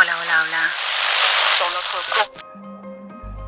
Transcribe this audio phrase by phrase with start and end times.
[0.00, 0.62] Hola, hola, hola.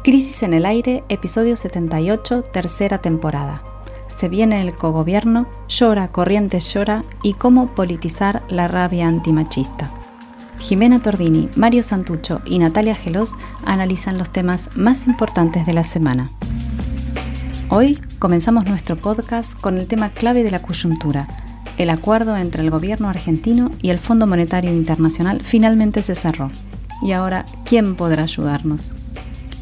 [0.02, 3.62] Crisis en el aire, episodio 78, tercera temporada.
[4.08, 9.92] Se viene el cogobierno, llora, Corrientes llora y cómo politizar la rabia antimachista.
[10.58, 16.32] Jimena Tordini, Mario Santucho y Natalia Gelos analizan los temas más importantes de la semana.
[17.68, 21.28] Hoy comenzamos nuestro podcast con el tema clave de la coyuntura.
[21.80, 26.50] El acuerdo entre el gobierno argentino y el Fondo Monetario Internacional finalmente se cerró.
[27.00, 28.94] Y ahora, ¿quién podrá ayudarnos?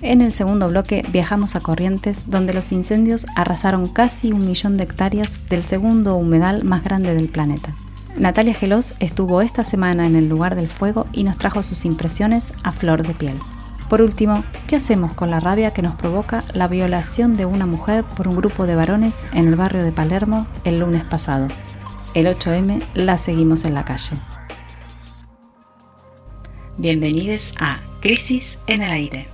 [0.02, 4.82] En el segundo bloque viajamos a Corrientes, donde los incendios arrasaron casi un millón de
[4.82, 7.72] hectáreas del segundo humedal más grande del planeta.
[8.16, 12.52] Natalia Gelos estuvo esta semana en el lugar del fuego y nos trajo sus impresiones
[12.64, 13.38] a flor de piel.
[13.88, 18.02] Por último, ¿qué hacemos con la rabia que nos provoca la violación de una mujer
[18.02, 21.46] por un grupo de varones en el barrio de Palermo el lunes pasado?
[22.14, 24.16] El 8M la seguimos en la calle.
[26.78, 29.28] Bienvenidos a Crisis en el Aire.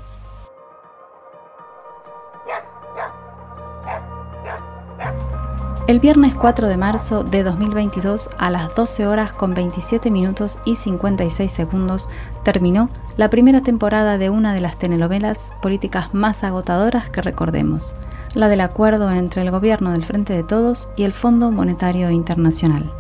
[5.87, 10.75] El viernes 4 de marzo de 2022 a las 12 horas con 27 minutos y
[10.75, 12.09] 56 segundos
[12.43, 17.95] terminó la primera temporada de una de las telenovelas políticas más agotadoras que recordemos,
[18.35, 22.91] la del acuerdo entre el gobierno del Frente de Todos y el Fondo Monetario Internacional.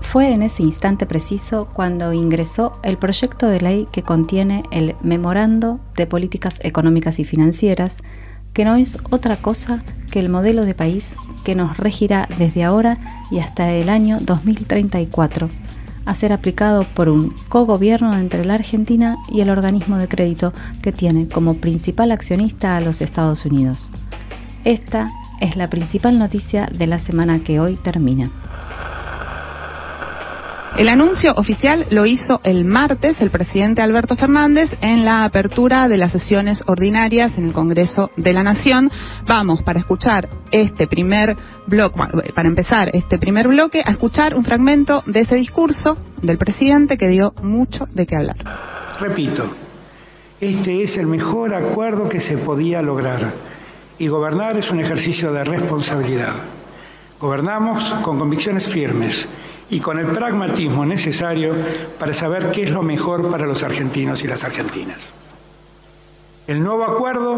[0.00, 5.80] Fue en ese instante preciso cuando ingresó el proyecto de ley que contiene el Memorando
[5.96, 8.02] de Políticas Económicas y Financieras,
[8.54, 12.98] que no es otra cosa que el modelo de país que nos regirá desde ahora
[13.30, 15.48] y hasta el año 2034,
[16.06, 20.92] a ser aplicado por un cogobierno entre la Argentina y el organismo de crédito que
[20.92, 23.90] tiene como principal accionista a los Estados Unidos.
[24.64, 28.30] Esta es la principal noticia de la semana que hoy termina.
[30.76, 35.96] El anuncio oficial lo hizo el martes el presidente Alberto Fernández en la apertura de
[35.96, 38.88] las sesiones ordinarias en el Congreso de la Nación.
[39.26, 41.36] Vamos, para escuchar este primer
[41.66, 41.98] bloque,
[42.32, 47.08] para empezar este primer bloque, a escuchar un fragmento de ese discurso del presidente que
[47.08, 48.36] dio mucho de qué hablar.
[49.00, 49.52] Repito,
[50.40, 53.32] este es el mejor acuerdo que se podía lograr
[53.98, 56.34] y gobernar es un ejercicio de responsabilidad.
[57.20, 59.26] Gobernamos con convicciones firmes
[59.70, 61.52] y con el pragmatismo necesario
[61.98, 65.12] para saber qué es lo mejor para los argentinos y las argentinas.
[66.46, 67.36] El nuevo acuerdo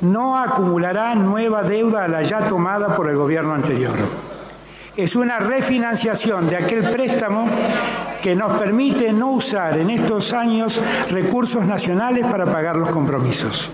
[0.00, 3.94] no acumulará nueva deuda a la ya tomada por el gobierno anterior.
[4.96, 7.46] Es una refinanciación de aquel préstamo
[8.22, 13.70] que nos permite no usar en estos años recursos nacionales para pagar los compromisos.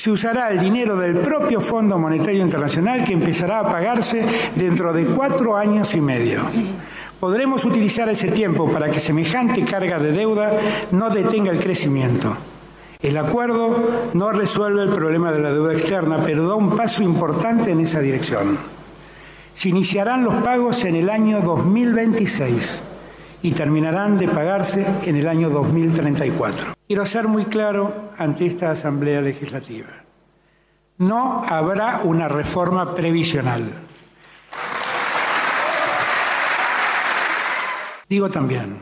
[0.00, 4.24] Se usará el dinero del propio Fondo Monetario Internacional que empezará a pagarse
[4.56, 6.40] dentro de cuatro años y medio.
[7.20, 10.58] Podremos utilizar ese tiempo para que semejante carga de deuda
[10.90, 12.34] no detenga el crecimiento.
[13.02, 17.70] El acuerdo no resuelve el problema de la deuda externa, pero da un paso importante
[17.70, 18.56] en esa dirección.
[19.54, 22.84] Se iniciarán los pagos en el año 2026
[23.42, 26.74] y terminarán de pagarse en el año 2034.
[26.86, 29.88] Quiero ser muy claro ante esta Asamblea Legislativa.
[30.98, 33.72] No habrá una reforma previsional.
[38.08, 38.76] Digo también,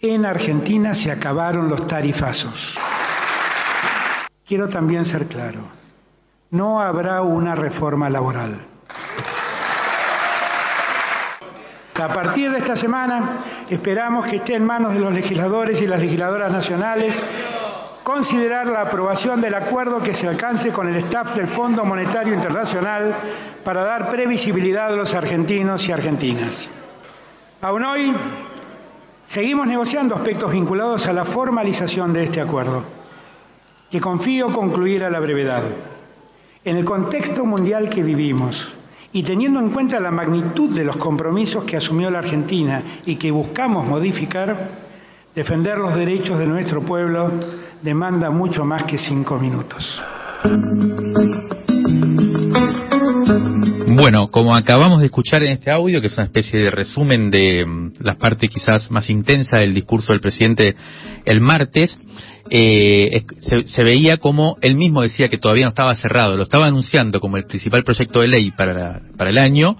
[0.00, 2.76] en Argentina se acabaron los tarifazos.
[4.46, 5.68] Quiero también ser claro,
[6.50, 8.69] no habrá una reforma laboral.
[12.00, 13.36] A partir de esta semana
[13.68, 17.22] esperamos que esté en manos de los legisladores y las legisladoras nacionales
[18.02, 23.14] considerar la aprobación del acuerdo que se alcance con el staff del Fondo Monetario Internacional
[23.62, 26.68] para dar previsibilidad a los argentinos y argentinas.
[27.60, 28.14] Aún hoy
[29.26, 32.82] seguimos negociando aspectos vinculados a la formalización de este acuerdo,
[33.90, 35.62] que confío concluir a la brevedad.
[36.64, 38.72] En el contexto mundial que vivimos
[39.12, 43.30] y teniendo en cuenta la magnitud de los compromisos que asumió la Argentina y que
[43.30, 44.70] buscamos modificar,
[45.34, 47.30] defender los derechos de nuestro pueblo
[47.82, 50.00] demanda mucho más que cinco minutos.
[53.92, 57.66] Bueno, como acabamos de escuchar en este audio, que es una especie de resumen de
[57.66, 60.74] mm, las partes quizás más intensas del discurso del presidente
[61.24, 61.90] el martes,
[62.48, 63.24] eh,
[63.66, 67.36] se, veía como él mismo decía que todavía no estaba cerrado, lo estaba anunciando como
[67.36, 69.76] el principal proyecto de ley para, para el año,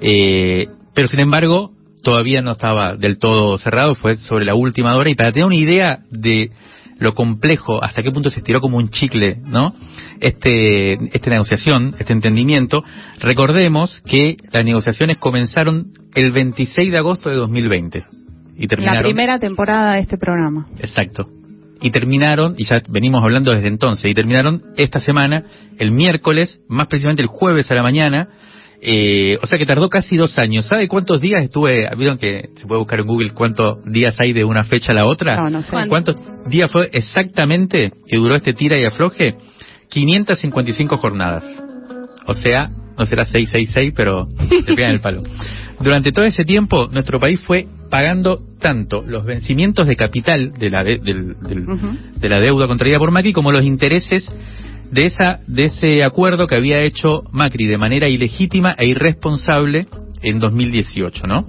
[0.00, 1.72] eh, pero sin embargo
[2.02, 5.56] todavía no estaba del todo cerrado, fue sobre la última hora y para tener una
[5.56, 6.50] idea de
[6.98, 9.74] lo complejo, hasta qué punto se estiró como un chicle, ¿no?
[10.20, 12.84] Este, esta negociación, este entendimiento.
[13.20, 18.04] Recordemos que las negociaciones comenzaron el 26 de agosto de 2020
[18.56, 19.02] y terminaron.
[19.02, 20.66] La primera temporada de este programa.
[20.78, 21.28] Exacto.
[21.82, 25.44] Y terminaron, y ya venimos hablando desde entonces, y terminaron esta semana,
[25.78, 28.28] el miércoles, más precisamente el jueves a la mañana,
[28.80, 30.66] eh, o sea que tardó casi dos años.
[30.66, 31.88] ¿Sabe cuántos días estuve?
[31.96, 35.06] ¿Vieron que se puede buscar en Google cuántos días hay de una fecha a la
[35.06, 35.36] otra?
[35.36, 35.88] No, no sé.
[35.88, 39.36] ¿Cuántos días fue exactamente que duró este tira y afloje?
[39.88, 41.44] 555 jornadas.
[42.26, 44.26] O sea, no será 666, pero
[44.66, 45.22] te pegan el palo.
[45.80, 50.82] Durante todo ese tiempo, nuestro país fue pagando tanto los vencimientos de capital de la,
[50.82, 51.66] de, del- del-
[52.18, 54.24] de la deuda contraída por Macri como los intereses
[54.90, 59.88] de esa de ese acuerdo que había hecho Macri de manera ilegítima e irresponsable
[60.22, 61.44] en 2018, ¿no?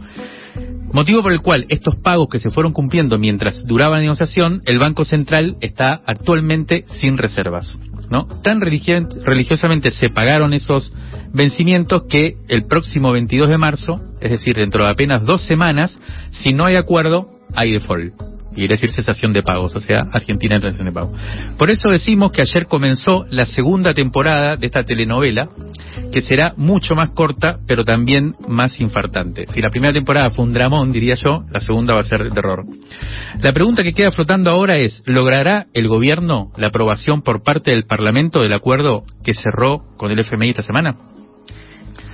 [0.92, 4.80] Motivo por el cual estos pagos que se fueron cumpliendo mientras duraba la negociación, el
[4.80, 7.72] Banco Central está actualmente sin reservas,
[8.10, 8.26] ¿no?
[8.44, 10.94] Tan religio- religiosamente se pagaron esos
[11.34, 15.98] vencimientos que el próximo 22 de marzo, es decir, dentro de apenas dos semanas,
[16.32, 18.14] si no hay acuerdo, hay default.
[18.56, 21.20] Y decir cesación de pagos, o sea, Argentina en cesación de pagos.
[21.58, 25.50] Por eso decimos que ayer comenzó la segunda temporada de esta telenovela,
[26.12, 29.46] que será mucho más corta, pero también más infartante.
[29.48, 32.66] Si la primera temporada fue un dramón, diría yo, la segunda va a ser terror.
[33.42, 37.86] La pregunta que queda flotando ahora es, ¿logrará el gobierno la aprobación por parte del
[37.86, 40.96] Parlamento del acuerdo que cerró con el FMI esta semana?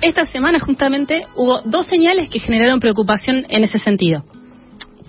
[0.02, 4.24] Esta semana justamente hubo dos señales que generaron preocupación en ese sentido.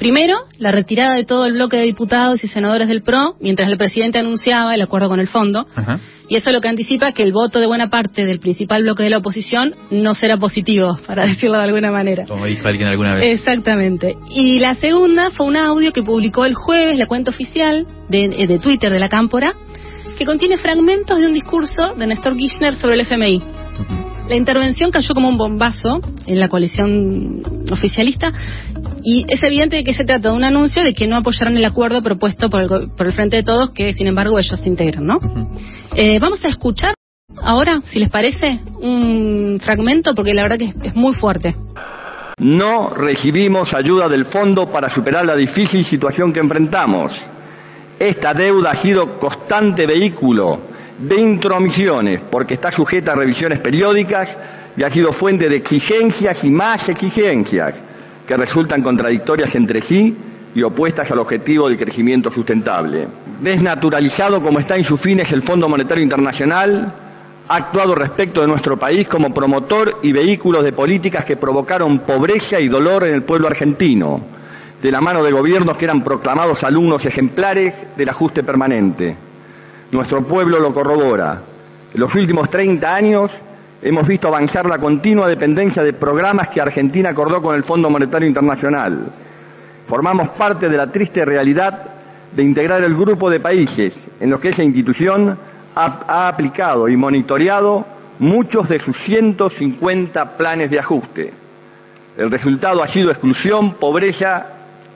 [0.01, 3.77] Primero, la retirada de todo el bloque de diputados y senadores del PRO, mientras el
[3.77, 5.67] presidente anunciaba el acuerdo con el fondo.
[5.75, 5.99] Ajá.
[6.27, 9.11] Y eso lo que anticipa que el voto de buena parte del principal bloque de
[9.11, 12.25] la oposición no será positivo, para decirlo de alguna manera.
[12.25, 13.25] Como dijo alguien alguna vez.
[13.25, 14.15] Exactamente.
[14.31, 18.47] Y la segunda fue un audio que publicó el jueves la cuenta oficial de, eh,
[18.47, 19.53] de Twitter de la Cámpora,
[20.17, 23.43] que contiene fragmentos de un discurso de Néstor Kirchner sobre el FMI.
[24.27, 28.31] La intervención cayó como un bombazo en la coalición oficialista
[29.03, 32.01] y es evidente que se trata de un anuncio de que no apoyaron el acuerdo
[32.01, 35.17] propuesto por el, por el Frente de Todos, que sin embargo ellos se integran, ¿no?
[35.95, 36.93] Eh, vamos a escuchar
[37.41, 41.55] ahora, si les parece, un fragmento porque la verdad que es, es muy fuerte.
[42.37, 47.13] No recibimos ayuda del fondo para superar la difícil situación que enfrentamos.
[47.99, 50.59] Esta deuda ha sido constante vehículo
[50.97, 54.35] de intromisiones porque está sujeta a revisiones periódicas
[54.75, 57.75] y ha sido fuente de exigencias y más exigencias
[58.27, 60.15] que resultan contradictorias entre sí
[60.53, 63.07] y opuestas al objetivo del crecimiento sustentable.
[63.41, 66.93] Desnaturalizado como está en sus fines el Fondo Monetario Internacional,
[67.47, 72.59] ha actuado respecto de nuestro país como promotor y vehículo de políticas que provocaron pobreza
[72.59, 74.21] y dolor en el pueblo argentino,
[74.81, 79.15] de la mano de gobiernos que eran proclamados alumnos ejemplares del ajuste permanente.
[79.91, 81.41] Nuestro pueblo lo corrobora.
[81.93, 83.31] En los últimos 30 años
[83.81, 88.27] hemos visto avanzar la continua dependencia de programas que Argentina acordó con el Fondo Monetario
[88.27, 89.11] Internacional.
[89.87, 91.83] Formamos parte de la triste realidad
[92.35, 95.37] de integrar el grupo de países en los que esa institución
[95.75, 97.85] ha, ha aplicado y monitoreado
[98.19, 101.33] muchos de sus 150 planes de ajuste.
[102.17, 104.45] El resultado ha sido exclusión, pobreza,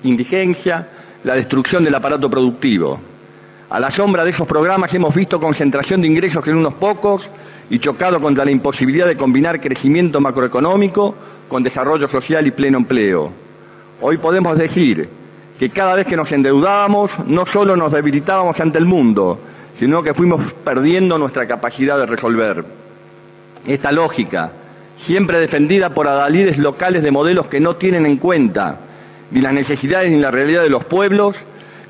[0.04, 0.88] indigencia,
[1.24, 3.00] la destrucción del aparato productivo.
[3.70, 7.30] A la sombra de esos programas hemos visto concentración de ingresos en unos pocos
[7.70, 11.16] y chocado contra la imposibilidad de combinar crecimiento macroeconómico
[11.48, 13.32] con desarrollo social y pleno empleo.
[14.02, 15.08] Hoy podemos decir
[15.60, 19.40] que cada vez que nos endeudábamos no solo nos debilitábamos ante el mundo,
[19.80, 22.66] sino que fuimos perdiendo nuestra capacidad de resolver.
[23.66, 24.52] Esta lógica,
[24.98, 28.80] siempre defendida por adalides locales de modelos que no tienen en cuenta
[29.32, 31.36] ni las necesidades ni la realidad de los pueblos,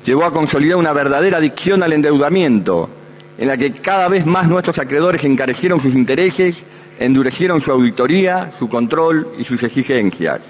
[0.04, 2.88] llevó a consolidar una verdadera adicción al endeudamiento,
[3.38, 6.64] en la que cada vez más nuestros acreedores encarecieron sus intereses,
[6.98, 10.40] endurecieron su auditoría, su control y sus exigencias.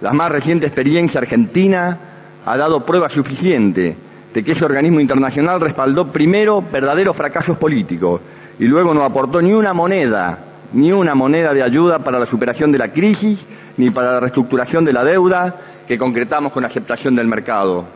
[0.00, 1.98] La más reciente experiencia argentina
[2.44, 3.96] ha dado prueba suficiente
[4.32, 8.20] de que ese organismo internacional respaldó primero verdaderos fracasos políticos
[8.58, 10.38] y luego no aportó ni una moneda,
[10.72, 14.84] ni una moneda de ayuda para la superación de la crisis, ni para la reestructuración
[14.84, 17.86] de la deuda que concretamos con aceptación del mercado.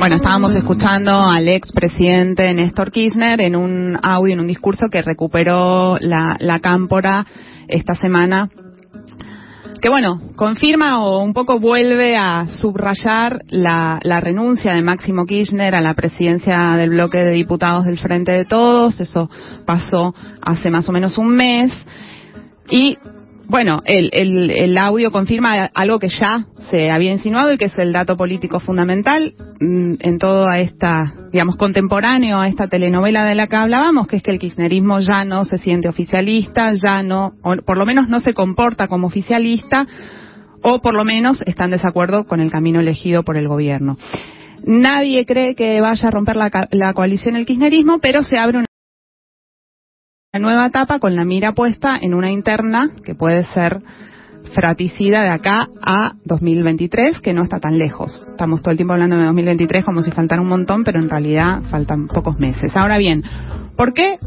[0.00, 5.98] Bueno, estábamos escuchando al expresidente Néstor Kirchner en un audio, en un discurso que recuperó
[6.00, 7.26] la, la cámpora
[7.68, 8.48] esta semana
[9.82, 15.74] que bueno, confirma o un poco vuelve a subrayar la, la, renuncia de Máximo Kirchner
[15.74, 19.00] a la presidencia del bloque de diputados del Frente de Todos.
[19.00, 19.28] Eso
[19.66, 21.72] pasó hace más o menos un mes.
[22.70, 22.96] Y
[23.50, 27.76] bueno, el, el, el audio confirma algo que ya se había insinuado y que es
[27.78, 33.48] el dato político fundamental mm, en toda esta, digamos, contemporáneo a esta telenovela de la
[33.48, 37.56] que hablábamos, que es que el kirchnerismo ya no se siente oficialista, ya no, o
[37.56, 39.84] por lo menos no se comporta como oficialista,
[40.62, 43.96] o por lo menos está en desacuerdo con el camino elegido por el gobierno.
[44.62, 48.69] Nadie cree que vaya a romper la, la coalición el kirchnerismo, pero se abre una
[50.38, 53.82] nueva etapa con la mira puesta en una interna que puede ser
[54.54, 58.26] fraticida de acá a 2023, que no está tan lejos.
[58.30, 61.62] Estamos todo el tiempo hablando de 2023 como si faltara un montón, pero en realidad
[61.68, 62.76] faltan pocos meses.
[62.76, 63.24] Ahora bien,
[63.76, 64.18] ¿por qué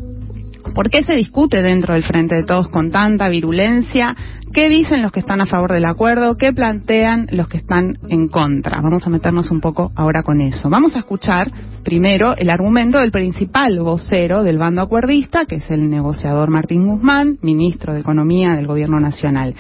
[0.74, 4.16] ¿Por qué se discute dentro del Frente de Todos con tanta virulencia?
[4.54, 6.38] ¿Qué dicen los que están a favor del acuerdo?
[6.38, 8.82] ¿Qué plantean los que están en contra?
[8.82, 10.70] Vamos a meternos un poco ahora con eso.
[10.70, 11.52] Vamos a escuchar
[11.84, 17.40] primero el argumento del principal vocero del bando acuerdista, que es el negociador Martín Guzmán,
[17.42, 19.56] ministro de Economía del Gobierno Nacional.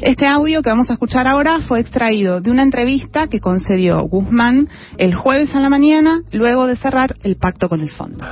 [0.00, 4.68] Este audio que vamos a escuchar ahora fue extraído de una entrevista que concedió Guzmán
[4.96, 8.24] el jueves a la mañana, luego de cerrar el pacto con el fondo.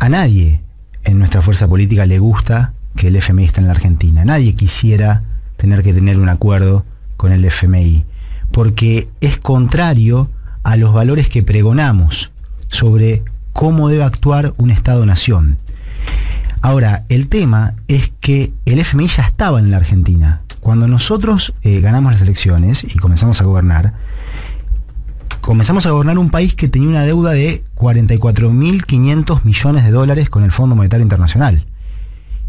[0.00, 0.65] A nadie
[1.06, 4.24] en nuestra fuerza política le gusta que el FMI esté en la Argentina.
[4.24, 5.22] Nadie quisiera
[5.56, 6.84] tener que tener un acuerdo
[7.16, 8.04] con el FMI,
[8.50, 10.28] porque es contrario
[10.64, 12.30] a los valores que pregonamos
[12.68, 13.22] sobre
[13.52, 15.58] cómo debe actuar un Estado-nación.
[16.60, 20.40] Ahora, el tema es que el FMI ya estaba en la Argentina.
[20.60, 23.94] Cuando nosotros eh, ganamos las elecciones y comenzamos a gobernar,
[25.46, 30.42] comenzamos a gobernar un país que tenía una deuda de 44.500 millones de dólares con
[30.42, 31.64] el Fondo Monetario Internacional.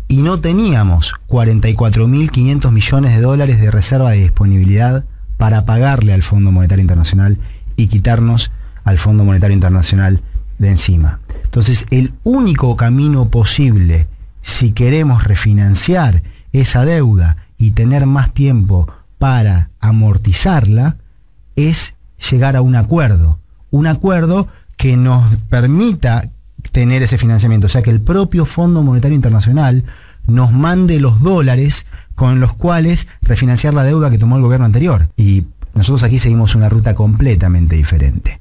[0.08, 5.06] Y no teníamos 44.500 millones de dólares de reserva de disponibilidad
[5.38, 7.38] para pagarle al Fondo Monetario Internacional
[7.76, 8.50] y quitarnos
[8.84, 10.24] al Fondo Monetario Internacional
[10.58, 11.20] de encima.
[11.44, 14.08] Entonces, el único camino posible,
[14.42, 20.96] si queremos refinanciar esa deuda y tener más tiempo para amortizarla,
[21.56, 21.94] es
[22.32, 23.40] llegar a un acuerdo.
[23.70, 26.30] Un acuerdo que nos permita
[26.72, 27.68] tener ese financiamiento.
[27.68, 29.84] O sea, que el propio Fondo Monetario Internacional
[30.26, 35.10] nos mande los dólares con los cuales refinanciar la deuda que tomó el gobierno anterior.
[35.18, 38.40] Y nosotros aquí seguimos una ruta completamente diferente.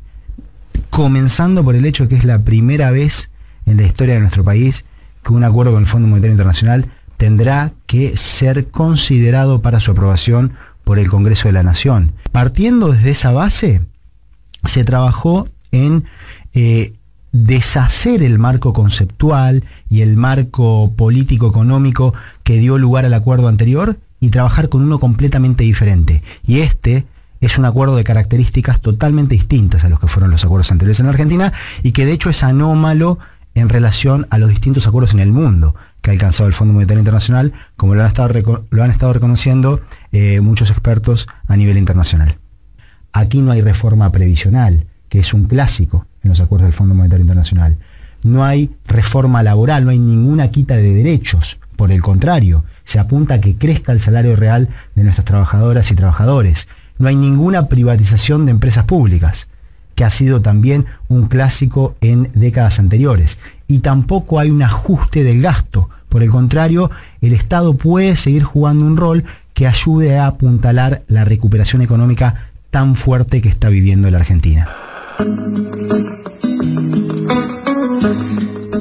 [0.91, 3.31] Comenzando por el hecho que es la primera vez
[3.67, 4.85] en la historia de nuestro país
[5.23, 10.53] que un acuerdo con el Fondo Monetario Internacional tendrá que ser considerado para su aprobación
[10.87, 12.13] por el Congreso de la Nación.
[12.31, 13.81] Partiendo desde esa base,
[14.63, 16.05] se trabajó en
[16.55, 16.93] eh,
[17.33, 22.15] deshacer el marco conceptual y el marco político-económico
[22.45, 26.23] que dio lugar al acuerdo anterior y trabajar con uno completamente diferente.
[26.45, 27.05] Y este
[27.41, 31.09] es un acuerdo de características totalmente distintas a los que fueron los acuerdos anteriores en
[31.09, 31.53] Argentina
[31.83, 33.19] y que de hecho es anómalo
[33.57, 35.75] en relación a los distintos acuerdos en el mundo
[36.07, 39.81] que ha alcanzado el Fondo Monetario Internacional, como lo han estado, lo han estado reconociendo
[40.19, 42.39] eh, muchos expertos a nivel internacional.
[43.13, 47.21] Aquí no hay reforma previsional, que es un clásico en los acuerdos del Fondo Monetario
[47.21, 47.77] Internacional.
[48.23, 51.59] No hay reforma laboral, no hay ninguna quita de derechos.
[51.77, 55.95] Por el contrario, se apunta a que crezca el salario real de nuestras trabajadoras y
[55.95, 56.67] trabajadores.
[56.99, 59.49] No hay ninguna privatización de empresas públicas
[59.95, 63.39] que ha sido también un clásico en décadas anteriores.
[63.69, 65.91] Y tampoco hay un ajuste del gasto.
[66.09, 69.25] Por el contrario, el Estado puede seguir jugando un rol
[69.57, 74.69] que ayude a apuntalar la recuperación económica tan fuerte que está viviendo la Argentina.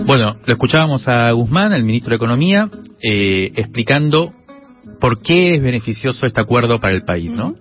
[0.05, 2.70] Bueno, lo escuchábamos a Guzmán, el ministro de Economía,
[3.01, 4.34] eh, explicando
[5.00, 7.55] por qué es beneficioso este acuerdo para el país, ¿no?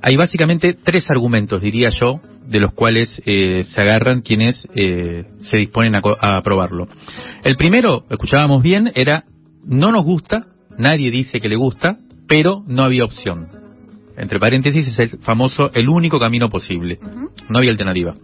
[0.00, 5.58] Hay básicamente tres argumentos, diría yo, de los cuales eh, se agarran quienes eh, se
[5.58, 6.88] disponen a, aprobarlo.
[7.44, 9.24] El primero, escuchábamos bien, era
[9.66, 10.46] no nos gusta,
[10.78, 11.98] nadie dice que le gusta,
[12.28, 13.48] pero no había opción.
[14.16, 16.98] Entre paréntesis es el famoso el único camino posible.
[17.48, 18.14] No había alternativa.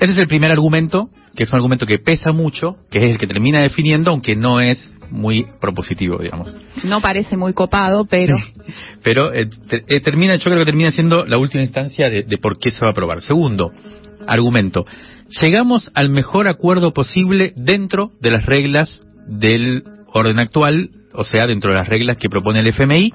[0.00, 3.18] Ese es el primer argumento, que es un argumento que pesa mucho, que es el
[3.18, 6.54] que termina definiendo, aunque no es muy propositivo, digamos.
[6.84, 8.36] No parece muy copado, pero...
[9.02, 9.48] pero eh,
[9.88, 12.88] eh, termina, yo creo que termina siendo la última instancia de, por qué se va
[12.88, 13.20] a aprobar.
[13.20, 13.72] Segundo,
[14.26, 14.86] argumento.
[15.42, 21.70] Llegamos al mejor acuerdo posible dentro de las reglas del orden actual, o sea, dentro
[21.70, 23.12] de las reglas que propone el FMI,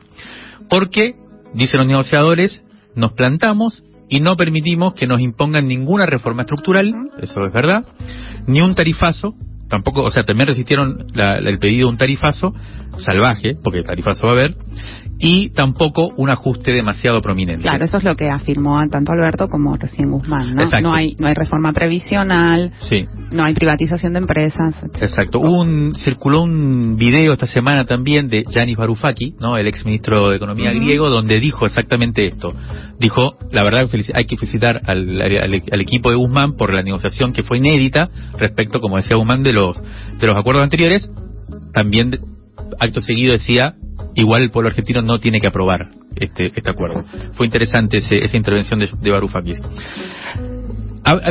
[0.70, 1.16] porque,
[1.54, 2.64] dicen los negociadores,
[2.96, 7.86] nos plantamos y no permitimos que nos impongan ninguna reforma estructural, eso es verdad,
[8.48, 9.34] ni un tarifazo,
[9.70, 12.54] tampoco, o sea, también resistieron el pedido de un tarifazo
[13.00, 14.56] salvaje, porque tarifazo va a haber,
[15.18, 17.62] y tampoco un ajuste demasiado prominente.
[17.62, 20.66] Claro, eso es lo que afirmó tanto Alberto como recién Guzmán, ¿no?
[20.82, 23.06] No hay, no hay reforma previsional, sí.
[23.32, 24.76] no hay privatización de empresas.
[25.00, 25.40] Exacto.
[25.40, 29.58] un, circuló un video esta semana también de Yanis Varoufakis, ¿no?
[29.58, 32.54] El ex ministro de Economía griego, donde dijo exactamente esto.
[33.00, 37.44] Dijo, la verdad, hay que felicitar al, al, equipo de Guzmán por la negociación que
[37.44, 39.82] fue inédita respecto, como decía Guzmán, de los,
[40.20, 41.10] de los acuerdos anteriores.
[41.74, 42.20] También
[42.80, 43.76] acto seguido decía
[44.16, 47.06] igual el pueblo argentino no tiene que aprobar este, este acuerdo.
[47.34, 49.62] Fue interesante esa intervención de, de Varoufakis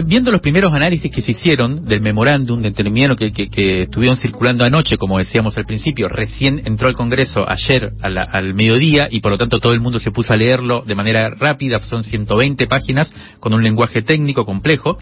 [0.05, 4.65] viendo los primeros análisis que se hicieron del memorándum de entendimiento que, que, estuvieron circulando
[4.65, 9.39] anoche, como decíamos al principio, recién entró al Congreso ayer al mediodía y por lo
[9.39, 13.53] tanto todo el mundo se puso a leerlo de manera rápida, son 120 páginas con
[13.53, 14.99] un lenguaje técnico complejo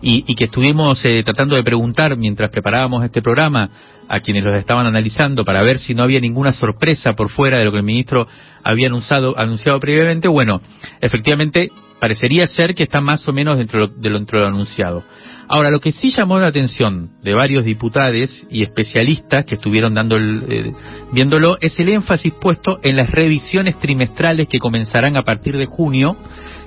[0.00, 3.70] y, y que estuvimos eh, tratando de preguntar mientras preparábamos este programa
[4.08, 7.64] a quienes los estaban analizando para ver si no había ninguna sorpresa por fuera de
[7.64, 8.26] lo que el ministro
[8.62, 10.28] había anunciado, anunciado previamente.
[10.28, 10.60] Bueno,
[11.00, 15.04] efectivamente parecería ser que está más o menos dentro de lo, dentro de lo anunciado.
[15.48, 20.18] Ahora, lo que sí llamó la atención de varios diputados y especialistas que estuvieron dando
[20.18, 20.72] eh,
[21.12, 26.16] viéndolo es el énfasis puesto en las revisiones trimestrales que comenzarán a partir de junio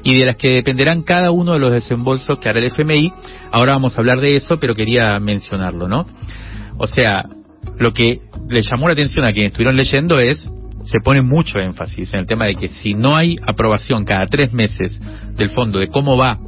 [0.03, 3.11] y de las que dependerán cada uno de los desembolsos que hará el FMI.
[3.51, 6.05] Ahora vamos a hablar de eso, pero quería mencionarlo, ¿no?
[6.77, 7.23] O sea,
[7.77, 10.49] lo que le llamó la atención a quienes estuvieron leyendo es
[10.89, 14.51] se pone mucho énfasis en el tema de que si no hay aprobación cada tres
[14.51, 14.99] meses
[15.35, 16.39] del fondo de cómo va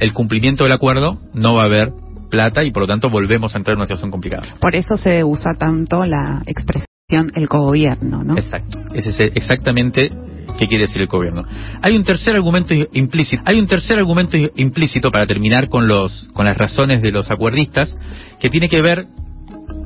[0.00, 1.92] el cumplimiento del acuerdo, no va a haber
[2.30, 4.56] plata y por lo tanto volvemos a entrar en una situación complicada.
[4.60, 6.88] Por eso se usa tanto la expresión
[7.34, 8.36] el cogobierno, ¿no?
[8.36, 8.80] Exacto.
[8.92, 10.10] Ese es exactamente
[10.58, 11.42] qué quiere decir el gobierno.
[11.80, 13.42] Hay un tercer argumento implícito.
[13.46, 17.96] Hay un tercer argumento implícito para terminar con los con las razones de los acuerdistas
[18.40, 19.06] que tiene que ver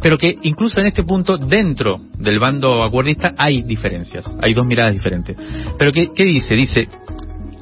[0.02, 4.94] pero que incluso en este punto, dentro del bando acuerdista, hay diferencias, hay dos miradas
[4.94, 5.36] diferentes.
[5.78, 6.54] Pero ¿qué, qué dice?
[6.54, 6.88] Dice,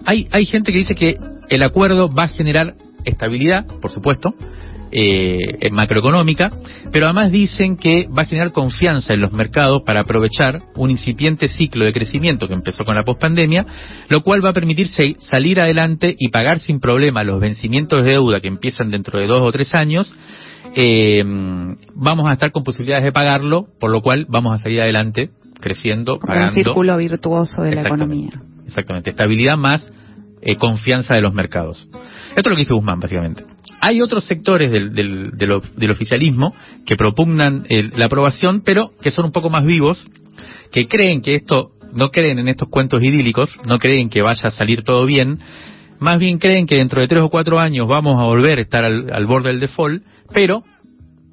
[0.04, 1.16] hay, hay gente que dice que
[1.48, 4.34] el acuerdo va a generar estabilidad, por supuesto,
[4.92, 6.48] eh, macroeconómica,
[6.90, 11.46] pero además dicen que va a generar confianza en los mercados para aprovechar un incipiente
[11.46, 13.66] ciclo de crecimiento que empezó con la pospandemia,
[14.08, 18.40] lo cual va a permitir salir adelante y pagar sin problema los vencimientos de deuda
[18.40, 20.12] que empiezan dentro de dos o tres años
[20.74, 21.24] eh,
[21.94, 26.18] vamos a estar con posibilidades de pagarlo, por lo cual vamos a salir adelante creciendo,
[26.18, 28.30] Como un círculo virtuoso de la economía.
[28.66, 29.90] Exactamente, estabilidad más
[30.42, 31.78] eh, confianza de los mercados.
[32.30, 33.44] Esto es lo que dice Guzmán, básicamente.
[33.82, 36.54] Hay otros sectores del, del, del, oficialismo
[36.86, 40.06] que propugnan la aprobación, pero que son un poco más vivos,
[40.70, 44.50] que creen que esto, no creen en estos cuentos idílicos, no creen que vaya a
[44.50, 45.38] salir todo bien,
[45.98, 48.84] más bien creen que dentro de tres o cuatro años vamos a volver a estar
[48.84, 50.62] al borde del default pero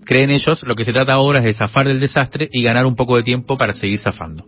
[0.06, 2.96] creen ellos, lo que se trata ahora es de zafar del desastre y ganar un
[2.96, 4.46] poco de tiempo para seguir zafando.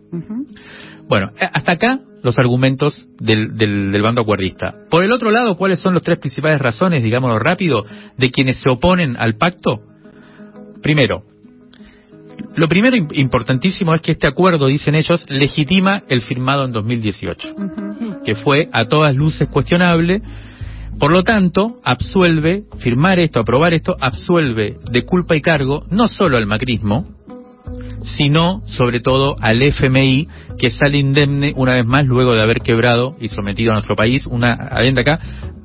[1.06, 4.74] Bueno, eh, hasta acá los argumentos del, del, bando acuerdista.
[4.90, 7.84] Por el otro lado, ¿cuáles son las tres principales razones, digámoslo rápido,
[8.16, 9.80] de quienes se oponen al pacto?
[10.82, 11.24] Primero,
[12.56, 17.48] lo primero importantísimo es que este acuerdo, dicen ellos, legitima el firmado en 2018,
[18.24, 20.22] que fue a todas luces cuestionable
[20.98, 26.36] por lo tanto, absuelve, firmar esto, aprobar esto, absuelve de culpa y cargo no solo
[26.36, 27.06] al macrismo,
[28.16, 33.16] sino sobre todo al FMI, que sale indemne una vez más luego de haber quebrado
[33.20, 34.26] y sometido a nuestro país.
[34.26, 35.18] Una adenda acá,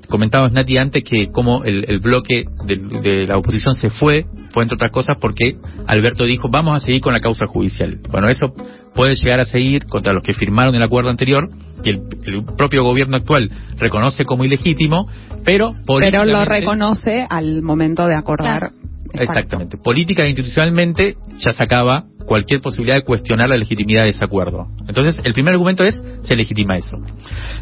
[0.07, 4.91] comentábamos Nati antes que como el, bloque de, la oposición se fue, fue entre otras
[4.91, 7.99] cosas porque Alberto dijo vamos a seguir con la causa judicial.
[8.09, 8.53] Bueno, eso
[8.95, 11.49] puede llegar a seguir contra los que firmaron el acuerdo anterior,
[11.83, 15.07] que el, propio gobierno actual reconoce como ilegítimo,
[15.43, 18.71] pero pero lo reconoce al momento de acordar.
[19.13, 19.77] Exactamente.
[19.77, 24.67] Política e institucionalmente ya se acaba cualquier posibilidad de cuestionar la legitimidad de ese acuerdo.
[24.87, 26.97] Entonces, el primer argumento es se legitima eso.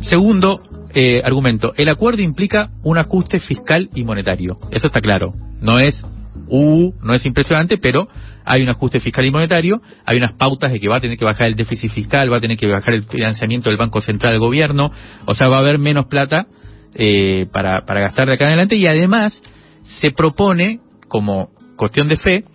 [0.02, 0.62] Segundo
[0.94, 4.60] eh, argumento, el acuerdo implica un ajuste fiscal y monetario.
[4.72, 5.32] Eso está claro.
[5.60, 6.00] No es
[6.48, 8.08] uh, no es impresionante, pero
[8.46, 11.26] hay un ajuste fiscal y monetario, hay unas pautas de que va a tener que
[11.26, 14.40] bajar el déficit fiscal, va a tener que bajar el financiamiento del Banco Central del
[14.40, 14.92] Gobierno,
[15.26, 16.48] o sea, va a haber menos plata
[16.96, 19.42] eh, para, para gastar de acá en adelante y además
[19.84, 22.46] se propone, como cuestión de fe,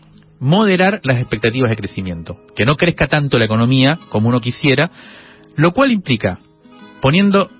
[0.41, 4.91] moderar las expectativas de crecimiento, que no crezca tanto la economía como uno quisiera,
[5.57, 6.39] lo cual implica,
[7.01, 7.51] poniendo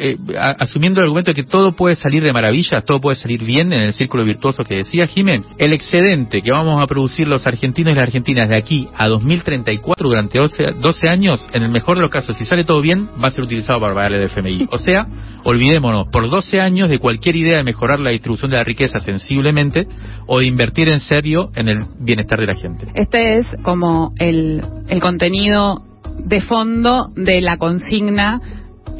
[0.00, 0.16] eh,
[0.60, 3.80] asumiendo el argumento de que todo puede salir de maravillas, todo puede salir bien en
[3.80, 7.96] el círculo virtuoso que decía Jiménez, el excedente que vamos a producir los argentinos y
[7.96, 12.36] las argentinas de aquí a 2034 durante 12, años, en el mejor de los casos,
[12.36, 14.68] si sale todo bien, va a ser utilizado para pagar el FMI.
[14.70, 15.06] O sea,
[15.44, 19.88] olvidémonos, por 12 años de cualquier idea de mejorar la distribución de la riqueza sensiblemente
[20.26, 22.86] o de invertir en serio en el bienestar de la gente.
[22.94, 24.62] Este es como el
[25.00, 25.82] contenido
[26.24, 28.40] de fondo de la consigna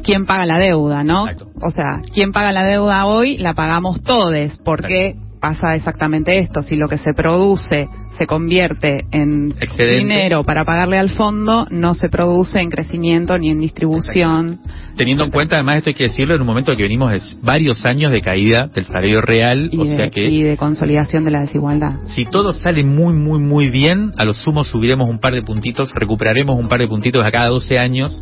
[0.03, 1.25] quién paga la deuda, ¿no?
[1.61, 6.75] O sea, quién paga la deuda hoy la pagamos todos, porque pasa exactamente esto, si
[6.75, 12.59] lo que se produce se convierte en dinero para pagarle al fondo, no se produce
[12.59, 14.59] en crecimiento ni en distribución.
[14.97, 17.85] Teniendo en cuenta, además, esto hay que decirlo, en un momento que venimos de varios
[17.85, 20.25] años de caída del salario real, y o de, sea que...
[20.25, 21.93] Y de consolidación de la desigualdad.
[22.13, 25.89] Si todo sale muy, muy, muy bien, a lo sumo subiremos un par de puntitos,
[25.93, 28.21] recuperaremos un par de puntitos a cada 12 años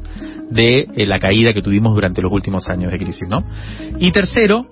[0.49, 3.43] de eh, la caída que tuvimos durante los últimos años de crisis, ¿no?
[3.99, 4.67] Y tercero,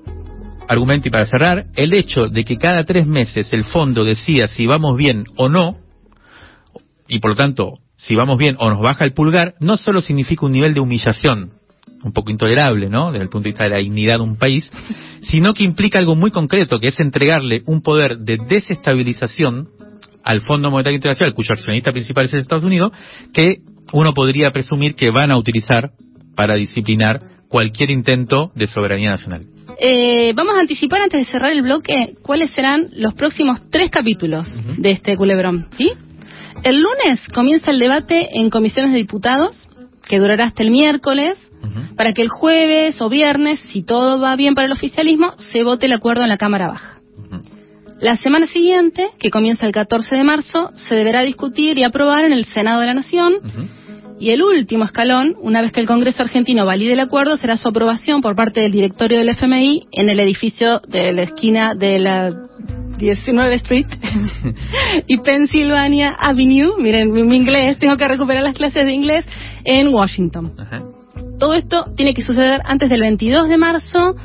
[0.68, 4.66] argumento y para cerrar, el hecho de que cada tres meses el fondo decida si
[4.66, 5.78] vamos bien o no,
[7.08, 10.46] y por lo tanto, si vamos bien o nos baja el pulgar, no solo significa
[10.46, 11.52] un nivel de humillación
[12.04, 13.12] un poco intolerable, ¿no?
[13.12, 14.70] Desde el punto de vista de la dignidad de un país,
[15.22, 19.70] sino que implica algo muy concreto, que es entregarle un poder de desestabilización
[20.24, 22.92] al Fondo Monetario Internacional, cuyo accionista principal es Estados Unidos,
[23.34, 23.62] que
[23.94, 25.92] uno podría presumir que van a utilizar
[26.36, 29.42] para disciplinar cualquier intento de soberanía nacional.
[29.80, 34.50] Eh, vamos a anticipar antes de cerrar el bloque cuáles serán los próximos tres capítulos
[34.78, 35.92] de este culebrón, ¿sí?
[36.64, 39.68] El lunes comienza el debate en comisiones de diputados,
[40.08, 41.38] que durará hasta el miércoles,
[41.98, 45.88] para que el jueves o viernes, si todo va bien para el oficialismo, se vote
[45.88, 46.95] el acuerdo en la Cámara Baja.
[48.00, 52.34] La semana siguiente, que comienza el 14 de marzo, se deberá discutir y aprobar en
[52.34, 53.36] el Senado de la Nación.
[54.20, 57.68] Y el último escalón, una vez que el Congreso argentino valide el acuerdo, será su
[57.68, 62.32] aprobación por parte del directorio del FMI en el edificio de la esquina de la
[62.98, 63.88] 19 Street
[65.08, 66.76] y Pennsylvania Avenue.
[66.78, 69.26] Miren, mi inglés, tengo que recuperar las clases de inglés
[69.64, 70.54] en Washington.
[71.40, 74.16] Todo esto tiene que suceder antes del 22 de marzo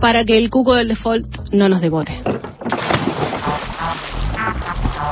[0.00, 2.20] para que el cuco del default no nos devore.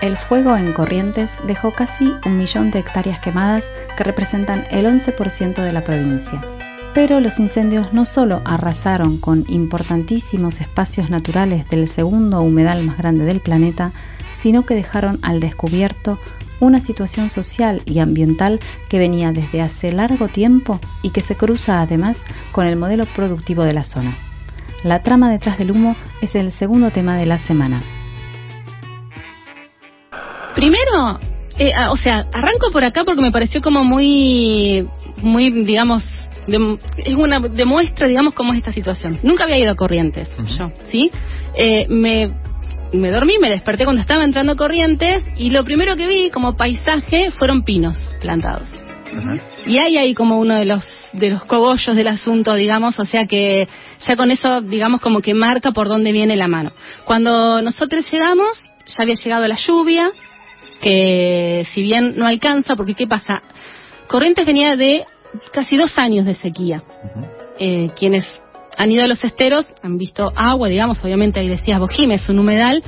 [0.00, 5.62] El fuego en Corrientes dejó casi un millón de hectáreas quemadas que representan el 11%
[5.62, 6.40] de la provincia.
[6.94, 13.26] Pero los incendios no solo arrasaron con importantísimos espacios naturales del segundo humedal más grande
[13.26, 13.92] del planeta,
[14.34, 16.18] sino que dejaron al descubierto
[16.60, 18.58] una situación social y ambiental
[18.88, 23.64] que venía desde hace largo tiempo y que se cruza además con el modelo productivo
[23.64, 24.16] de la zona.
[24.82, 27.82] La trama detrás del humo es el segundo tema de la semana.
[30.54, 31.18] Primero,
[31.58, 34.86] eh, ah, o sea, arranco por acá porque me pareció como muy,
[35.18, 36.04] muy, digamos,
[36.96, 39.18] es una demuestra, digamos, cómo es esta situación.
[39.22, 41.10] Nunca había ido a Corrientes, yo, ¿sí?
[41.54, 42.30] Eh, me,
[42.92, 46.56] me dormí, me desperté cuando estaba entrando a Corrientes y lo primero que vi como
[46.56, 48.68] paisaje fueron pinos plantados.
[49.66, 53.26] Y hay ahí como uno de los de los cogollos del asunto, digamos, o sea
[53.26, 56.72] que ya con eso, digamos, como que marca por dónde viene la mano.
[57.04, 60.10] Cuando nosotros llegamos, ya había llegado la lluvia,
[60.80, 63.40] que si bien no alcanza, porque ¿qué pasa?
[64.08, 65.04] Corrientes venía de
[65.52, 66.82] casi dos años de sequía.
[67.58, 68.24] eh, quienes
[68.78, 72.38] han ido a los esteros han visto agua, digamos, obviamente ahí decías Bojime, es un
[72.38, 72.82] humedal.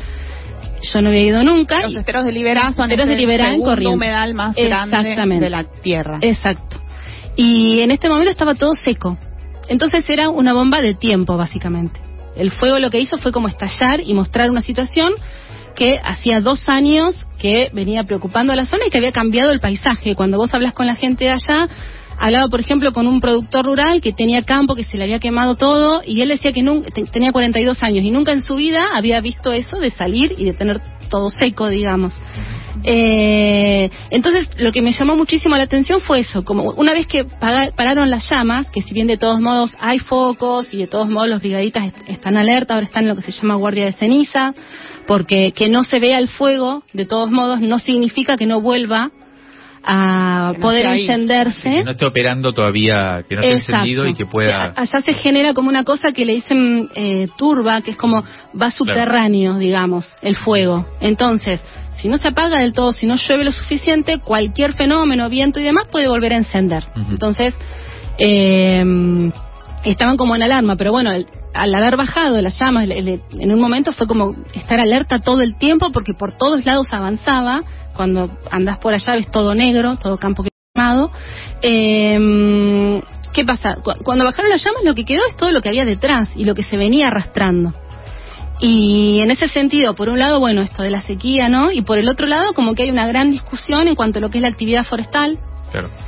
[0.92, 1.80] Yo no había ido nunca.
[1.82, 3.94] Los esteros de Liberá son esteros de Liberá en Corrientes.
[3.94, 6.18] humedal más grande de la tierra.
[6.22, 6.80] Exacto.
[7.36, 9.16] Y en este momento estaba todo seco.
[9.68, 12.00] Entonces era una bomba de tiempo, básicamente.
[12.36, 15.12] El fuego lo que hizo fue como estallar y mostrar una situación
[15.74, 19.60] que hacía dos años que venía preocupando a la zona y que había cambiado el
[19.60, 20.14] paisaje.
[20.14, 21.68] Cuando vos hablas con la gente de allá,
[22.18, 25.56] hablaba, por ejemplo, con un productor rural que tenía campo, que se le había quemado
[25.56, 29.20] todo, y él decía que nunca, tenía 42 años y nunca en su vida había
[29.20, 32.14] visto eso de salir y de tener todo seco, digamos.
[32.84, 37.24] Eh, entonces, lo que me llamó muchísimo la atención fue eso, como una vez que
[37.24, 41.28] pararon las llamas, que si bien de todos modos hay focos y de todos modos
[41.28, 44.54] los brigaditas están alerta, ahora están en lo que se llama guardia de ceniza,
[45.06, 49.10] porque que no se vea el fuego, de todos modos, no significa que no vuelva
[49.84, 51.62] a poder encenderse.
[51.62, 54.72] Que no esté operando todavía, que no esté encendido y que pueda...
[54.76, 58.22] allá se genera como una cosa que le dicen eh, turba, que es como
[58.60, 60.86] va subterráneo, digamos, el fuego.
[61.00, 61.60] Entonces,
[61.96, 65.64] si no se apaga del todo, si no llueve lo suficiente, cualquier fenómeno, viento y
[65.64, 66.84] demás puede volver a encender.
[67.10, 67.54] Entonces,
[68.18, 68.84] eh,
[69.84, 74.06] estaban como en alarma, pero bueno, al haber bajado las llamas, en un momento fue
[74.06, 77.60] como estar alerta todo el tiempo porque por todos lados avanzaba.
[77.94, 81.10] Cuando andas por allá ves todo negro, todo campo quemado.
[81.60, 83.00] Eh,
[83.32, 83.78] ¿Qué pasa?
[84.04, 86.54] Cuando bajaron las llamas lo que quedó es todo lo que había detrás y lo
[86.54, 87.72] que se venía arrastrando.
[88.60, 91.72] Y en ese sentido, por un lado, bueno, esto de la sequía, ¿no?
[91.72, 94.30] Y por el otro lado, como que hay una gran discusión en cuanto a lo
[94.30, 95.38] que es la actividad forestal,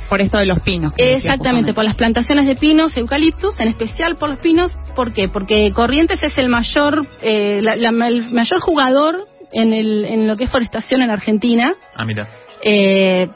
[0.09, 0.93] por esto de los pinos.
[0.97, 4.75] Exactamente, por las plantaciones de pinos, eucaliptus, en especial por los pinos.
[4.95, 5.29] ¿Por qué?
[5.29, 10.51] Porque Corrientes es el mayor, eh, el mayor jugador en, el, en lo que es
[10.51, 11.73] forestación en Argentina.
[11.95, 12.27] Ah, mira.
[12.63, 13.27] Eh,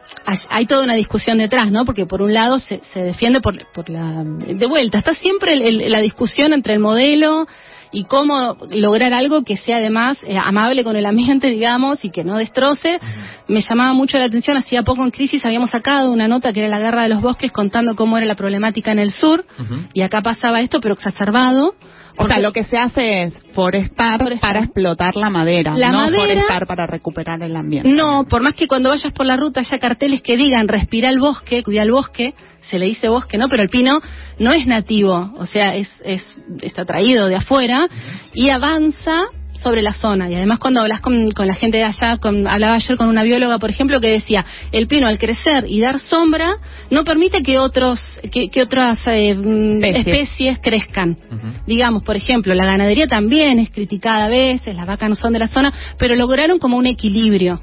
[0.50, 1.86] hay toda una discusión detrás, ¿no?
[1.86, 4.24] Porque por un lado se, se defiende por, por la...
[4.24, 7.48] De vuelta, está siempre la discusión entre el modelo
[7.92, 12.24] y cómo lograr algo que sea además eh, amable con el ambiente, digamos, y que
[12.24, 13.00] no destroce.
[13.48, 16.70] Me llamaba mucho la atención, hacía poco en crisis habíamos sacado una nota que era
[16.70, 19.46] la guerra de los bosques contando cómo era la problemática en el sur,
[19.94, 21.74] y acá pasaba esto, pero exacerbado.
[22.22, 26.24] O sea, lo que se hace es forestar, para explotar la madera, la no madera,
[26.26, 27.90] forestar para recuperar el ambiente.
[27.90, 31.20] No, por más que cuando vayas por la ruta haya carteles que digan respira el
[31.20, 32.34] bosque, cuida el bosque,
[32.70, 33.48] se le dice bosque, ¿no?
[33.48, 34.02] Pero el pino
[34.38, 36.24] no es nativo, o sea, es, es
[36.62, 37.88] está traído de afuera
[38.34, 39.22] y avanza
[39.62, 40.30] sobre la zona.
[40.30, 43.60] Y además cuando hablas con, la gente de allá, con, hablaba ayer con una bióloga,
[43.60, 46.50] por ejemplo, que decía, el pino al crecer y dar sombra
[46.90, 49.36] no permite que otros que, otras eh,
[49.84, 50.60] especies.
[50.60, 51.18] crezcan.
[51.66, 55.40] Digamos, por ejemplo, la ganadería también es criticada a veces, las vacas no son de
[55.40, 57.62] la zona, pero lograron como un equilibrio.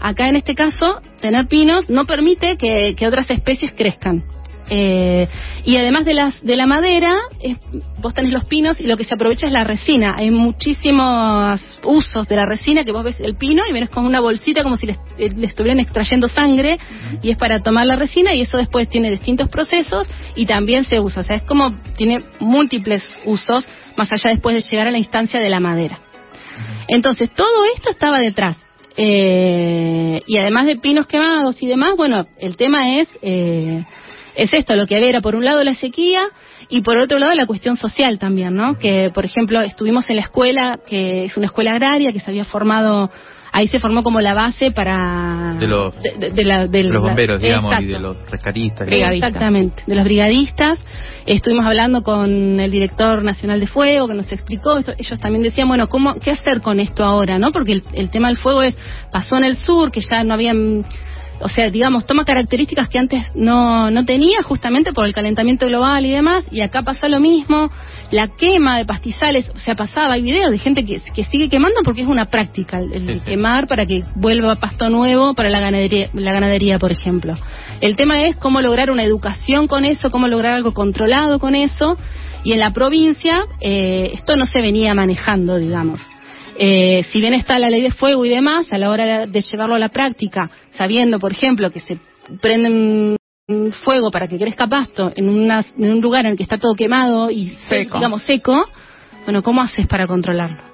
[0.00, 4.24] Acá en este caso, tener pinos no permite que otras especies crezcan.
[4.70, 5.28] Eh,
[5.64, 7.16] y además de las de la madera,
[8.00, 10.14] vos tenés los pinos y lo que se aprovecha es la resina.
[10.16, 14.20] Hay muchísimos usos de la resina que vos ves el pino y vienes con una
[14.20, 16.78] bolsita como si le, eh, estuvieran extrayendo sangre
[17.22, 21.00] y es para tomar la resina y eso después tiene distintos procesos y también se
[21.00, 21.22] usa.
[21.22, 25.40] O sea, es como tiene múltiples usos más allá después de llegar a la instancia
[25.40, 25.98] de la madera.
[26.88, 28.56] Entonces, todo esto estaba detrás.
[28.96, 33.84] Eh, y además de pinos quemados y demás, bueno, el tema es eh,
[34.38, 36.22] es esto, lo que había era por un lado la sequía
[36.68, 38.78] y por otro lado la cuestión social también, ¿no?
[38.78, 42.44] Que, por ejemplo, estuvimos en la escuela, que es una escuela agraria que se había
[42.44, 43.10] formado
[43.50, 47.98] ahí se formó como la base para de los, de, los bomberos digamos y de
[47.98, 49.82] los rescatistas exactamente.
[49.86, 50.78] De los brigadistas.
[51.26, 55.66] Estuvimos hablando con el director nacional de fuego que nos explicó esto, ellos también decían
[55.66, 58.76] bueno cómo qué hacer con esto ahora no porque el, el tema del fuego es
[59.10, 60.84] pasó en el sur que ya no habían
[61.40, 66.04] o sea, digamos, toma características que antes no, no tenía justamente por el calentamiento global
[66.04, 67.70] y demás, y acá pasa lo mismo,
[68.10, 71.80] la quema de pastizales, o sea, pasaba, hay videos de gente que, que sigue quemando
[71.84, 76.32] porque es una práctica, el, quemar para que vuelva pasto nuevo para la ganadería, la
[76.32, 77.36] ganadería, por ejemplo.
[77.80, 81.96] El tema es cómo lograr una educación con eso, cómo lograr algo controlado con eso,
[82.44, 86.00] y en la provincia eh, esto no se venía manejando, digamos.
[86.60, 89.76] Eh, si bien está la ley de fuego y demás, a la hora de llevarlo
[89.76, 91.98] a la práctica, sabiendo, por ejemplo, que se
[92.40, 93.16] prenden
[93.84, 97.30] fuego para que crezca pasto en, en un lugar en el que está todo quemado
[97.30, 97.96] y seco.
[97.96, 98.64] digamos seco,
[99.24, 100.68] bueno, ¿cómo haces para controlarlo?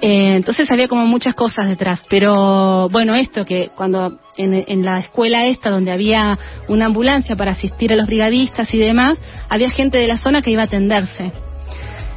[0.00, 4.98] eh, entonces había como muchas cosas detrás, pero bueno, esto que cuando en, en, la
[4.98, 9.98] escuela esta donde había una ambulancia para asistir a los brigadistas y demás, había gente
[9.98, 11.32] de la zona que iba a atenderse.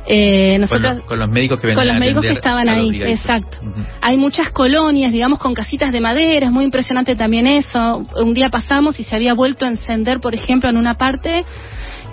[0.09, 3.57] Eh, nosotros, con, los médicos que Con los médicos que estaban ahí, exacto.
[4.01, 8.03] Hay muchas colonias, digamos, con casitas de madera, es muy impresionante también eso.
[8.15, 11.45] Un día pasamos y se había vuelto a encender, por ejemplo, en una parte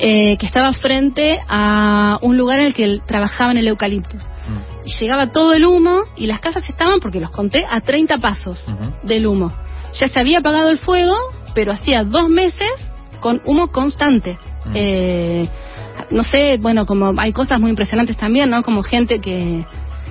[0.00, 4.22] eh, que estaba frente a un lugar en el que trabajaban el eucaliptus.
[4.85, 8.66] Y llegaba todo el humo y las casas estaban, porque los conté, a 30 pasos
[9.04, 9.52] del humo.
[10.00, 11.14] Ya se había apagado el fuego,
[11.54, 12.70] pero hacía dos meses
[13.20, 14.37] con humo constante.
[14.74, 15.48] Eh,
[16.10, 18.62] no sé, bueno, como hay cosas muy impresionantes también, ¿no?
[18.62, 19.64] Como gente que,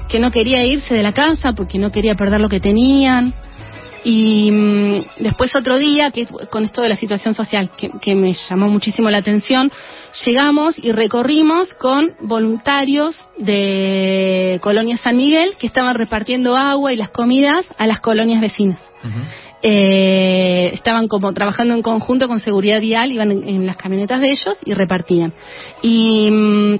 [0.09, 3.33] que no quería irse de la casa porque no quería perder lo que tenían.
[4.05, 8.33] Y mm, después otro día, que con esto de la situación social, que, que, me
[8.33, 9.71] llamó muchísimo la atención,
[10.25, 17.11] llegamos y recorrimos con voluntarios de Colonia San Miguel que estaban repartiendo agua y las
[17.11, 18.79] comidas a las colonias vecinas
[19.65, 24.57] eh, estaban como trabajando en conjunto con seguridad vial, iban en, las camionetas de ellos
[24.65, 25.33] y repartían.
[25.81, 26.79] Y mm,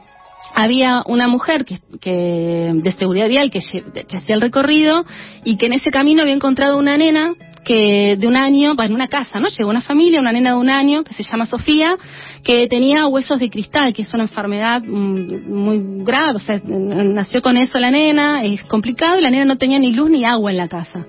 [0.53, 5.05] había una mujer que, que de seguridad vial que, que, hacía el recorrido
[5.45, 9.07] y que en ese camino había encontrado una nena que de un año, en una
[9.07, 9.47] casa, ¿no?
[9.47, 11.95] Llegó una familia, una nena de un año que se llama Sofía,
[12.43, 17.41] que tenía huesos de cristal, que es una enfermedad mm, muy grave, o sea, nació
[17.41, 20.51] con eso la nena, es complicado y la nena no tenía ni luz ni agua
[20.51, 21.05] en la casa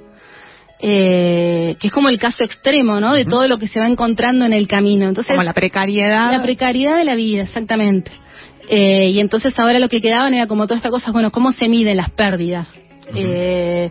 [0.86, 3.14] eh, que es como el caso extremo, ¿no?
[3.14, 5.08] De todo lo que se va encontrando en el camino.
[5.08, 6.30] Entonces, como la precariedad.
[6.30, 8.12] La precariedad de la vida, exactamente.
[8.68, 11.68] Eh, y entonces ahora lo que quedaban era como toda esta cosa, bueno, ¿cómo se
[11.68, 12.68] miden las pérdidas?
[13.14, 13.90] Eh,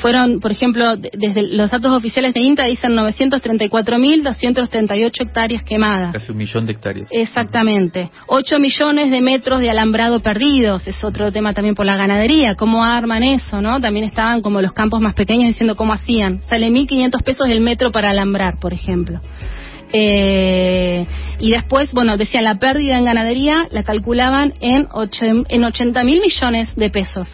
[0.00, 6.12] fueron, por ejemplo, desde los datos oficiales de INTA dicen 934.238 hectáreas quemadas.
[6.12, 7.08] Casi un millón de hectáreas.
[7.10, 8.10] Exactamente.
[8.26, 10.86] 8 millones de metros de alambrado perdidos.
[10.86, 12.54] Es otro tema también por la ganadería.
[12.54, 13.80] ¿Cómo arman eso, no?
[13.80, 16.42] También estaban como los campos más pequeños diciendo cómo hacían.
[16.42, 19.20] Sale 1.500 pesos el metro para alambrar, por ejemplo.
[19.92, 21.06] Eh,
[21.38, 24.88] y después, bueno, decían la pérdida en ganadería la calculaban en,
[25.48, 27.28] en 80 mil millones de pesos.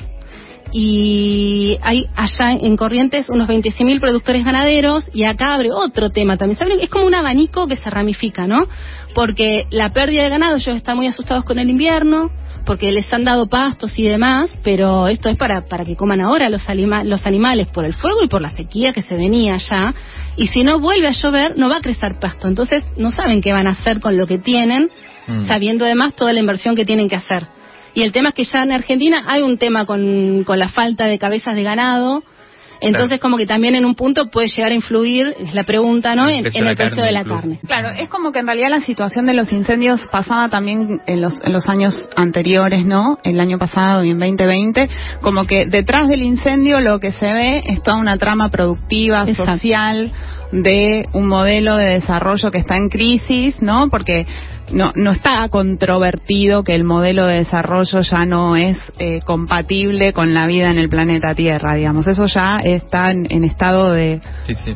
[0.73, 6.59] Y hay allá en Corrientes unos 26.000 productores ganaderos y acá abre otro tema también.
[6.59, 6.81] ¿Saben?
[6.81, 8.67] Es como un abanico que se ramifica, ¿no?
[9.15, 12.31] Porque la pérdida de ganado, ellos están muy asustados con el invierno,
[12.65, 16.49] porque les han dado pastos y demás, pero esto es para, para que coman ahora
[16.49, 16.63] los,
[17.05, 19.95] los animales por el fuego y por la sequía que se venía ya.
[20.37, 22.49] Y si no vuelve a llover, no va a crecer pasto.
[22.49, 24.89] Entonces no saben qué van a hacer con lo que tienen,
[25.27, 25.47] mm.
[25.47, 27.47] sabiendo además toda la inversión que tienen que hacer.
[27.95, 31.07] Y el tema es que ya en Argentina hay un tema con, con la falta
[31.07, 32.23] de cabezas de ganado.
[32.83, 36.29] Entonces, como que también en un punto puede llegar a influir, es la pregunta, ¿no?
[36.29, 37.61] En, el precio de la carne.
[37.65, 41.35] Claro, es como que en realidad la situación de los incendios pasaba también en los,
[41.45, 43.19] en los años anteriores, ¿no?
[43.23, 44.89] El año pasado y en 2020,
[45.21, 50.11] como que detrás del incendio lo que se ve es toda una trama productiva, social,
[50.51, 53.89] de un modelo de desarrollo que está en crisis, ¿no?
[53.91, 54.27] Porque
[54.73, 60.35] no, no está controvertido que el modelo de desarrollo ya no es eh, compatible con
[60.35, 62.07] la vida en el planeta Tierra, digamos.
[62.07, 64.21] Eso ya está en, estado de,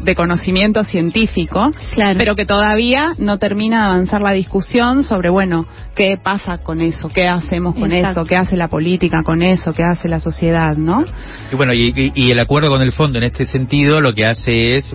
[0.00, 1.72] de, conocimiento científico,
[2.16, 7.08] pero que todavía no termina de avanzar la discusión sobre, bueno, qué pasa con eso,
[7.08, 11.04] qué hacemos con eso, qué hace la política con eso, qué hace la sociedad, ¿no?
[11.52, 14.76] Y bueno, y, y el acuerdo con el fondo en este sentido lo que hace
[14.76, 14.94] es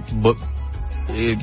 [1.16, 1.38] eh,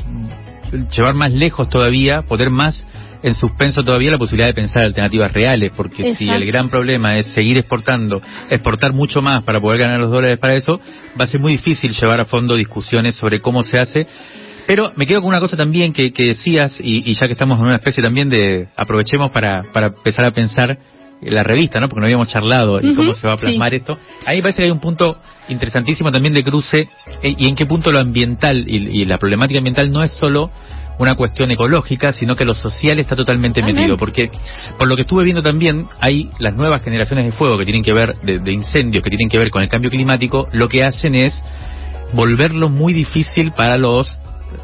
[0.97, 2.83] llevar más lejos todavía, poder más
[3.23, 7.27] en suspenso todavía la posibilidad de pensar alternativas reales, porque si el gran problema es
[7.29, 10.81] seguir exportando, exportar mucho más para poder ganar los dólares para eso,
[11.21, 14.07] va a ser muy difícil llevar a fondo discusiones sobre cómo se hace.
[14.67, 17.77] Pero me quedo con una cosa también que, decías, y, ya que estamos en una
[17.77, 20.79] especie también de, aprovechemos para, para empezar a pensar
[21.23, 21.89] la revista, ¿no?
[21.89, 23.99] Porque no habíamos charlado y cómo se va a plasmar esto.
[24.27, 26.89] A mí me parece que hay un punto interesantísimo también de cruce
[27.23, 30.51] eh, y en qué punto lo ambiental y, la problemática ambiental no es solo
[30.99, 33.97] una cuestión ecológica, sino que lo social está totalmente metido.
[33.97, 34.31] Porque,
[34.79, 37.93] por lo que estuve viendo también, hay las nuevas generaciones de fuego que tienen que
[37.93, 41.35] ver, de, incendios, que tienen que ver con el cambio climático, lo que hacen es
[42.13, 44.09] volverlo muy difícil para los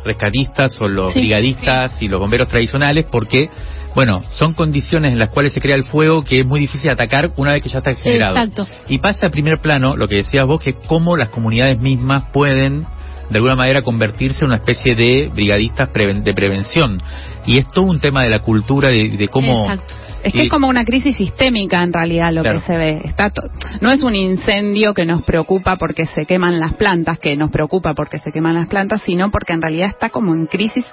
[0.04, 3.50] rescatistas o los brigadistas y los bomberos tradicionales, porque
[3.94, 7.30] bueno, son condiciones en las cuales se crea el fuego que es muy difícil atacar
[7.36, 8.36] una vez que ya está generado.
[8.36, 8.66] Exacto.
[8.88, 12.86] Y pasa a primer plano lo que decías vos, que cómo las comunidades mismas pueden
[13.34, 17.02] de alguna manera convertirse en una especie de brigadistas de prevención.
[17.44, 19.64] Y es todo un tema de la cultura, de, de cómo...
[19.64, 19.94] Exacto.
[20.22, 23.00] Es que es como una crisis sistémica en realidad lo que se ve.
[23.04, 23.32] Está
[23.80, 27.92] no es un incendio que nos preocupa porque se queman las plantas, que nos preocupa
[27.92, 30.86] porque se queman las plantas, sino porque en realidad está como en crisis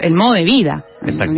[0.00, 0.84] el modo de vida.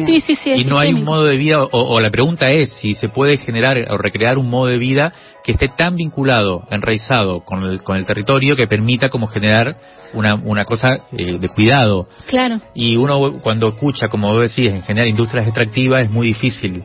[0.06, 0.50] Sí, sí, sí.
[0.50, 3.78] Y no hay un modo de vida, o, la pregunta es si se puede generar
[3.90, 5.12] o recrear un modo de vida
[5.44, 9.76] que esté tan vinculado, enraizado con el, con el territorio que permita como generar
[10.14, 12.08] una, una cosa eh, de cuidado.
[12.28, 12.60] Claro.
[12.74, 16.84] Y uno cuando escucha, como vos decís, en generar industrias extractivas es muy difícil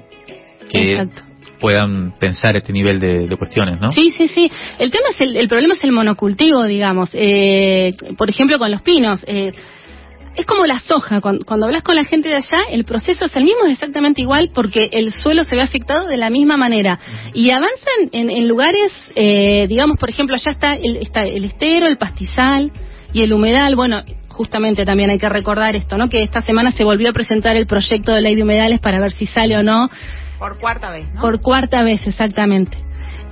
[0.72, 1.08] que
[1.60, 3.92] puedan pensar este nivel de, cuestiones, ¿no?
[3.92, 4.52] Sí, sí, sí.
[4.78, 7.10] El tema es el, el problema es el monocultivo, digamos.
[7.14, 9.24] Eh, por ejemplo, con los pinos.
[9.28, 9.52] Eh,
[10.38, 11.20] es como la soja.
[11.20, 14.52] Cuando, hablas con la gente de allá, el proceso es el mismo, es exactamente igual,
[14.54, 17.00] porque el suelo se ve afectado de la misma manera.
[17.34, 21.98] Y avanzan en, lugares, eh, digamos, por ejemplo, allá está el, está el estero, el
[21.98, 22.72] pastizal
[23.14, 23.76] y el humedal.
[23.76, 26.08] Bueno, justamente también hay que recordar esto, ¿no?
[26.08, 29.12] Que esta semana se volvió a presentar el proyecto de ley de humedales para ver
[29.12, 29.90] si sale o no.
[30.38, 31.22] Por cuarta vez, ¿no?
[31.22, 32.78] Por cuarta vez, exactamente.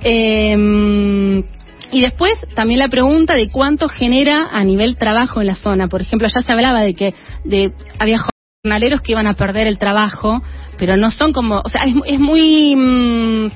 [0.02, 1.44] Eh,
[1.92, 5.88] y después también la pregunta de cuánto genera a nivel trabajo en la zona.
[5.88, 8.18] Por ejemplo, ya se hablaba de que de, había
[8.62, 10.42] jornaleros que iban a perder el trabajo,
[10.78, 13.50] pero no son como, o sea, es, muy, mm,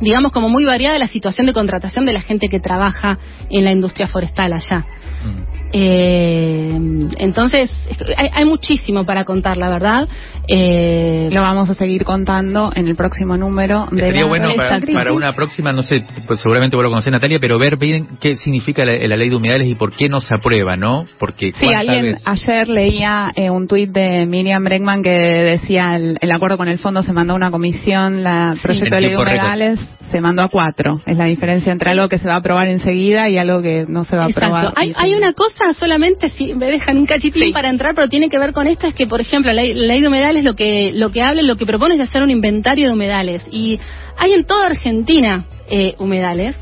[0.00, 3.18] digamos, como muy variada la situación de contratación de la gente que trabaja
[3.50, 4.86] en la industria forestal allá.
[5.24, 5.58] Mm.
[5.72, 6.78] Eh,
[7.18, 7.70] entonces,
[8.16, 10.08] hay, muchísimo para contar, la verdad.
[10.46, 13.86] Eh, Lo vamos a seguir contando en el próximo número.
[13.90, 17.58] De Sería bueno para, una próxima, no sé, pues seguramente vos lo conocés, Natalia, pero
[17.58, 21.04] ver bien qué significa la, ley de humedales y por qué no se aprueba, ¿no?
[21.18, 26.56] Porque sí, alguien ayer leía eh, un tuit de Miriam Bregman que decía el, acuerdo
[26.56, 29.80] con el fondo se mandó a una comisión, la proyecto de ley de humedales
[30.10, 31.00] se mandó a cuatro.
[31.06, 34.04] Es la diferencia entre algo que se va a aprobar enseguida y algo que no
[34.04, 34.72] se va a aprobar.
[34.76, 38.38] Hay, hay una cosa solamente, si me dejan un cachitín para entrar, pero tiene que
[38.38, 41.22] ver con esto, es que, por ejemplo, la, ley de humedales lo que, lo que
[41.22, 43.42] habla, lo que propone es hacer un inventario de humedales.
[43.50, 43.78] Y
[44.16, 46.56] hay en toda Argentina eh, humedales.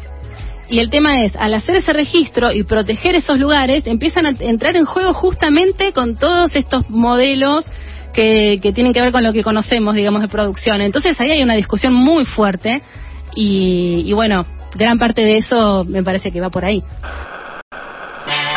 [0.69, 4.75] Y el tema es, al hacer ese registro y proteger esos lugares, empiezan a entrar
[4.75, 7.65] en juego justamente con todos estos modelos
[8.13, 10.81] que, que tienen que ver con lo que conocemos, digamos, de producción.
[10.81, 12.83] Entonces ahí hay una discusión muy fuerte
[13.37, 16.83] y, bueno, gran parte de eso me parece que va por ahí.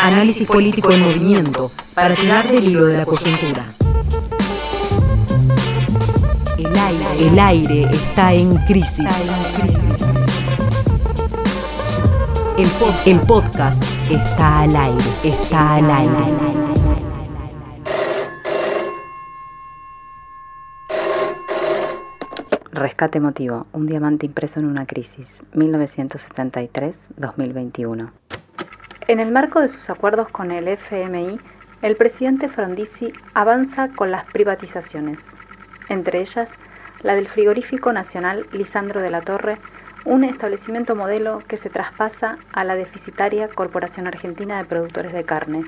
[0.01, 3.65] Análisis político en movimiento para tirar del hilo de la coyuntura.
[7.19, 9.05] El aire, está en crisis.
[13.05, 16.68] El, podcast está al aire, está al aire.
[22.80, 28.09] Rescate emotivo, un diamante impreso en una crisis, 1973-2021.
[29.09, 31.38] En el marco de sus acuerdos con el FMI,
[31.82, 35.19] el presidente Frondizi avanza con las privatizaciones,
[35.89, 36.53] entre ellas
[37.01, 39.57] la del frigorífico nacional Lisandro de la Torre,
[40.05, 45.65] un establecimiento modelo que se traspasa a la deficitaria Corporación Argentina de Productores de Carne.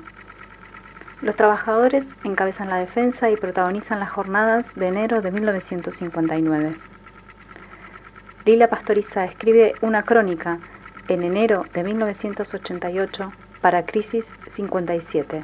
[1.20, 6.72] Los trabajadores encabezan la defensa y protagonizan las jornadas de enero de 1959.
[8.44, 10.58] Lila Pastoriza escribe una crónica
[11.08, 15.42] en enero de 1988 para Crisis 57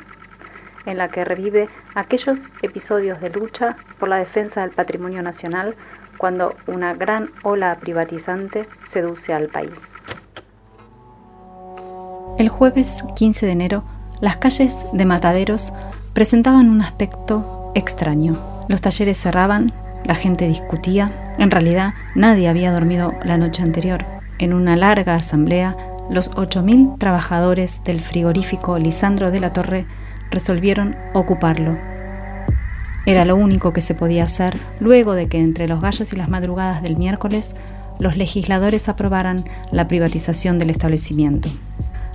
[0.86, 5.74] en la que revive aquellos episodios de lucha por la defensa del patrimonio nacional
[6.16, 9.80] cuando una gran ola privatizante seduce al país.
[12.38, 13.84] El jueves 15 de enero,
[14.20, 15.72] las calles de Mataderos
[16.14, 18.38] presentaban un aspecto extraño.
[18.68, 19.72] Los talleres cerraban,
[20.04, 24.04] la gente discutía, en realidad nadie había dormido la noche anterior.
[24.38, 25.76] En una larga asamblea,
[26.10, 29.86] los 8.000 trabajadores del frigorífico Lisandro de la Torre
[30.30, 31.78] resolvieron ocuparlo.
[33.06, 36.28] Era lo único que se podía hacer luego de que entre los gallos y las
[36.28, 37.54] madrugadas del miércoles
[37.98, 41.48] los legisladores aprobaran la privatización del establecimiento.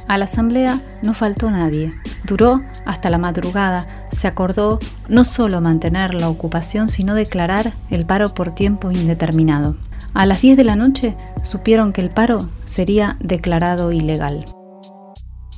[0.07, 1.93] A la asamblea no faltó nadie.
[2.25, 3.87] Duró hasta la madrugada.
[4.11, 9.77] Se acordó no solo mantener la ocupación, sino declarar el paro por tiempo indeterminado.
[10.13, 14.45] A las 10 de la noche supieron que el paro sería declarado ilegal.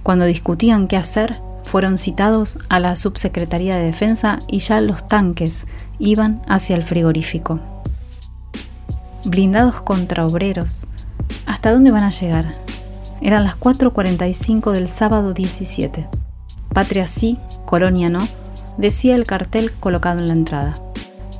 [0.03, 5.65] Cuando discutían qué hacer, fueron citados a la Subsecretaría de Defensa y ya los tanques
[5.99, 7.59] iban hacia el frigorífico.
[9.25, 10.87] Blindados contra obreros.
[11.47, 12.53] ¿Hasta dónde van a llegar?
[13.25, 16.07] Eran las 4.45 del sábado 17.
[16.71, 18.19] Patria sí, colonia no,
[18.77, 20.79] decía el cartel colocado en la entrada.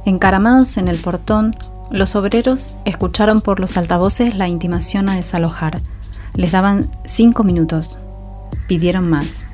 [0.03, 1.55] Encaramados en el portón,
[1.91, 5.79] los obreros escucharon por los altavoces la intimación a desalojar.
[6.33, 7.99] Les daban cinco minutos.
[8.67, 9.45] Pidieron más.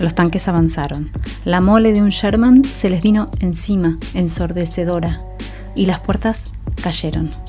[0.00, 1.12] Los tanques avanzaron.
[1.44, 5.22] La mole de un Sherman se les vino encima, ensordecedora,
[5.76, 6.50] y las puertas
[6.82, 7.43] cayeron.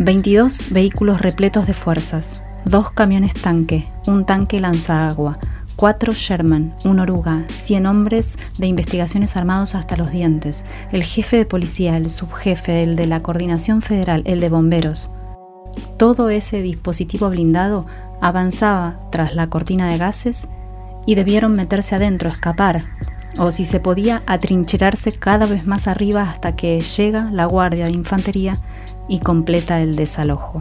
[0.00, 5.38] 22 vehículos repletos de fuerzas, dos camiones tanque, un tanque lanzaagua,
[5.76, 11.44] cuatro Sherman, un oruga, 100 hombres de investigaciones armados hasta los dientes, el jefe de
[11.44, 15.10] policía, el subjefe, el de la coordinación federal, el de bomberos.
[15.98, 17.84] Todo ese dispositivo blindado
[18.22, 20.48] avanzaba tras la cortina de gases
[21.04, 22.86] y debieron meterse adentro, escapar,
[23.38, 27.92] o si se podía, atrincherarse cada vez más arriba hasta que llega la guardia de
[27.92, 28.56] infantería
[29.10, 30.60] y completa el desalojo.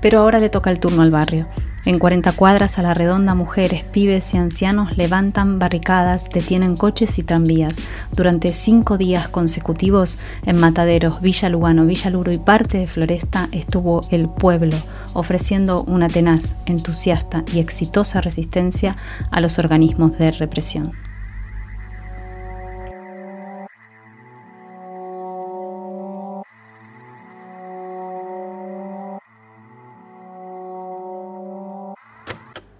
[0.00, 1.46] Pero ahora le toca el turno al barrio.
[1.86, 7.22] En 40 cuadras a la redonda, mujeres, pibes y ancianos levantan barricadas, detienen coches y
[7.22, 7.78] tranvías.
[8.10, 14.04] Durante cinco días consecutivos en Mataderos, Villa Lugano, Villa Luro y parte de Floresta estuvo
[14.10, 14.76] el pueblo,
[15.12, 18.96] ofreciendo una tenaz, entusiasta y exitosa resistencia
[19.30, 21.05] a los organismos de represión.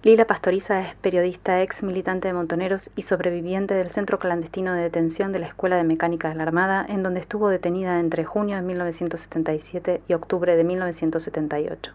[0.07, 5.33] Lila Pastoriza es periodista, ex militante de Montoneros y sobreviviente del centro clandestino de detención
[5.33, 8.61] de la Escuela de Mecánica de la Armada, en donde estuvo detenida entre junio de
[8.61, 11.91] 1977 y octubre de 1978.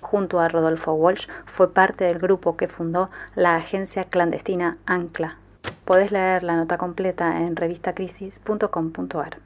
[0.00, 5.36] Junto a Rodolfo Walsh, fue parte del grupo que fundó la agencia clandestina Ancla.
[5.84, 9.36] Podés leer la nota completa en revistacrisis.com.ar.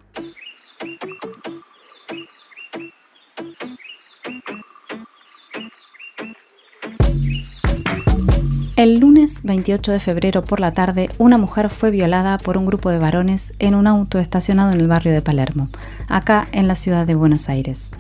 [8.77, 12.91] El lunes 28 de febrero por la tarde, una mujer fue violada por un grupo
[12.91, 15.70] de varones en un auto estacionado en el barrio de Palermo,
[16.09, 17.91] acá en la ciudad de Buenos Aires.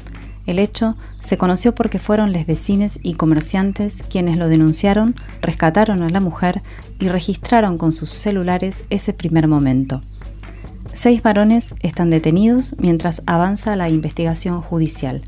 [0.44, 6.10] El hecho se conoció porque fueron los vecinos y comerciantes quienes lo denunciaron, rescataron a
[6.10, 6.60] la mujer
[7.00, 10.02] y registraron con sus celulares ese primer momento.
[10.92, 15.22] Seis varones están detenidos mientras avanza la investigación judicial.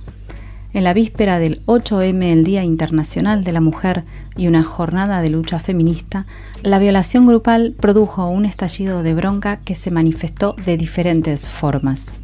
[0.74, 4.04] En la víspera del 8M, el Día Internacional de la Mujer
[4.36, 6.26] y una jornada de lucha feminista,
[6.62, 12.18] la violación grupal produjo un estallido de bronca que se manifestó de diferentes formas.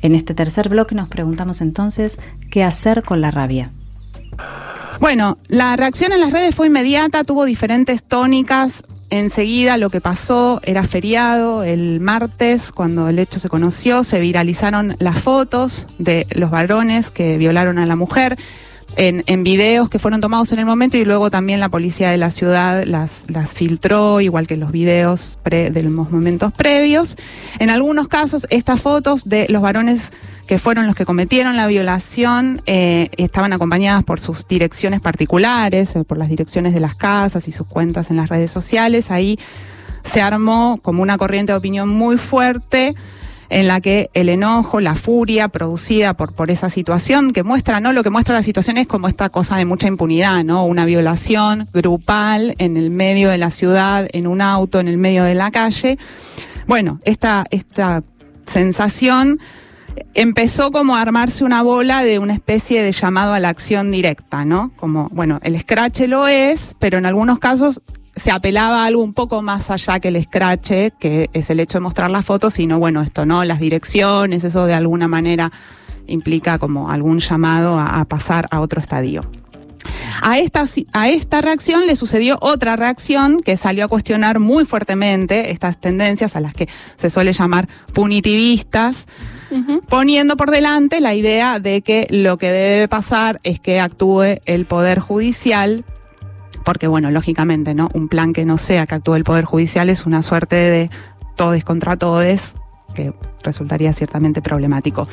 [0.00, 2.18] En este tercer bloque nos preguntamos entonces
[2.50, 3.70] qué hacer con la rabia.
[4.98, 8.82] Bueno, la reacción en las redes fue inmediata, tuvo diferentes tónicas.
[9.10, 14.94] Enseguida lo que pasó era feriado, el martes, cuando el hecho se conoció, se viralizaron
[15.00, 18.38] las fotos de los varones que violaron a la mujer.
[18.96, 22.30] En, videos que fueron tomados en el momento y luego también la policía de la
[22.30, 27.16] ciudad las, las filtró, igual que los videos pre, de los momentos previos.
[27.58, 30.10] En algunos casos, estas fotos de los varones
[30.46, 36.04] que fueron los que cometieron la violación eh, estaban acompañadas por sus direcciones particulares, eh,
[36.04, 39.10] por las direcciones de las casas y sus cuentas en las redes sociales.
[39.10, 39.38] Ahí
[40.12, 42.94] se armó como una corriente de opinión muy fuerte
[43.50, 47.92] en la que el enojo, la furia producida por, por esa situación, que muestra, ¿no?
[47.92, 50.64] Lo que muestra la situación es como esta cosa de mucha impunidad, ¿no?
[50.64, 55.24] Una violación grupal en el medio de la ciudad, en un auto, en el medio
[55.24, 55.98] de la calle.
[56.66, 58.04] Bueno, esta, esta
[58.46, 59.40] sensación
[60.14, 64.44] empezó como a armarse una bola de una especie de llamado a la acción directa,
[64.44, 64.70] ¿no?
[64.76, 67.82] Como, bueno, el scratch lo es, pero en algunos casos
[68.20, 71.78] se apelaba a algo un poco más allá que el scratch, que es el hecho
[71.78, 73.44] de mostrar las fotos, sino bueno, esto, ¿no?
[73.44, 75.50] Las direcciones, eso de alguna manera
[76.06, 79.22] implica como algún llamado a, a pasar a otro estadio.
[80.20, 85.50] A esta, a esta reacción le sucedió otra reacción que salió a cuestionar muy fuertemente
[85.50, 86.68] estas tendencias a las que
[86.98, 89.06] se suele llamar punitivistas,
[89.50, 89.80] uh -huh.
[89.86, 94.66] poniendo por delante la idea de que lo que debe pasar es que actúe el
[94.66, 95.84] Poder Judicial
[96.64, 97.88] porque bueno, lógicamente, ¿no?
[97.94, 100.90] Un plan que no sea que actúe el Poder Judicial es una suerte de
[101.36, 102.56] todes contra todes
[102.94, 105.08] que resultaría ciertamente problemático.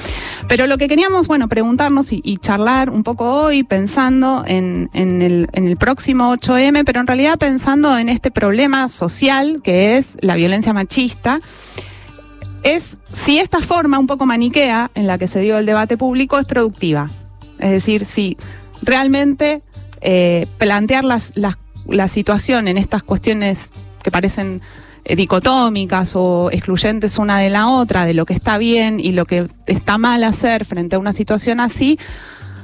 [0.48, 6.36] Pero lo que queríamos, bueno, preguntarnos y, charlar un poco hoy, pensando en, el, próximo
[6.36, 11.40] 8M, pero en realidad pensando en este problema social que es la violencia machista,
[12.64, 16.40] es si esta forma un poco maniquea en la que se dio el debate público
[16.40, 17.10] es productiva.
[17.60, 18.38] Es decir, si
[18.82, 19.64] realmente
[20.10, 24.62] eh, plantear las, las, la situación en estas cuestiones que parecen
[25.04, 29.46] dicotómicas o excluyentes una de la otra, de lo que está bien y lo que
[29.66, 32.00] está mal hacer frente a una situación así,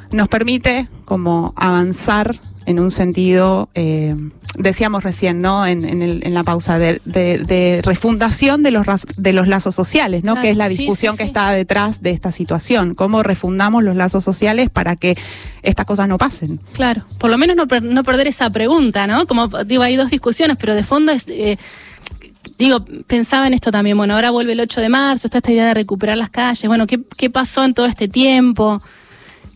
[0.10, 4.16] nos permite como avanzar en un sentido, eh,
[4.58, 5.66] decíamos recién, ¿no?
[5.66, 8.86] En, en, el, en la pausa, de, de, de, refundación de los,
[9.18, 10.34] de los lazos sociales, ¿no?
[10.34, 11.30] Claro, que es la discusión sí, sí, que sí.
[11.30, 12.96] está detrás de esta situación.
[12.96, 15.16] ¿Cómo refundamos los lazos sociales para que
[15.62, 16.60] estas cosas no pasen?
[16.74, 19.28] Claro, por lo menos no, per no perder esa pregunta, ¿no?
[19.28, 21.26] Como digo, hay dos discusiones, pero de fondo es.
[21.28, 21.58] Eh,
[22.58, 25.66] digo, pensaba en esto también, bueno, ahora vuelve el 8 de marzo, está esta idea
[25.68, 28.82] de recuperar las calles, bueno, ¿qué, qué pasó en todo este tiempo?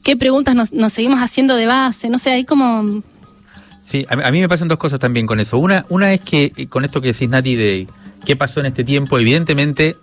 [0.08, 3.04] Qué preguntas nos, seguimos haciendo de base, no sé, hay como...
[3.82, 5.58] Sí, a, mí me pasan dos cosas también con eso.
[5.58, 7.88] Una, una es que eh, con esto que decís, Nati, de
[8.24, 9.98] qué pasó en este tiempo, evidentemente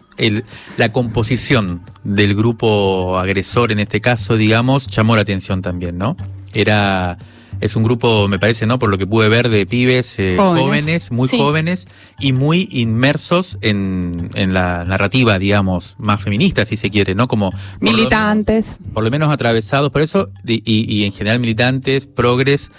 [0.76, 6.18] la composición del grupo agresor en este caso, digamos, llamó la atención también, ¿no?
[6.52, 7.16] Era
[7.64, 8.78] es un grupo, me parece, ¿no?
[8.78, 10.62] Por lo que pude ver, de pibes eh, jóvenes.
[10.62, 11.10] jóvenes.
[11.10, 11.38] muy sí.
[11.38, 11.88] jóvenes
[12.20, 17.26] y muy inmersos en, en, la narrativa, digamos, más feminista, si se quiere, ¿no?
[17.26, 17.50] Como
[17.80, 18.76] militantes.
[18.76, 22.70] Por lo, por lo menos atravesados por eso, y, y, en general militantes, progres,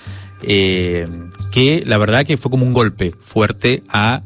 [0.43, 1.07] eh,
[1.51, 4.21] que la verdad que fue como un golpe fuerte a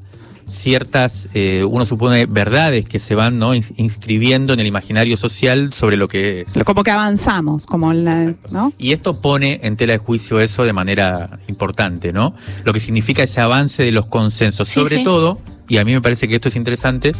[0.49, 3.53] ciertas, eh, uno supone, verdades que se van ¿no?
[3.53, 6.45] inscribiendo en el imaginario social sobre lo que...
[6.65, 8.73] Como que avanzamos, como la, ¿no?
[8.77, 12.35] Y esto pone en tela de juicio eso de manera importante, ¿no?
[12.63, 15.03] Lo que significa ese avance de los consensos, sí, sobre sí.
[15.03, 17.13] todo, y a mí me parece que esto es interesante,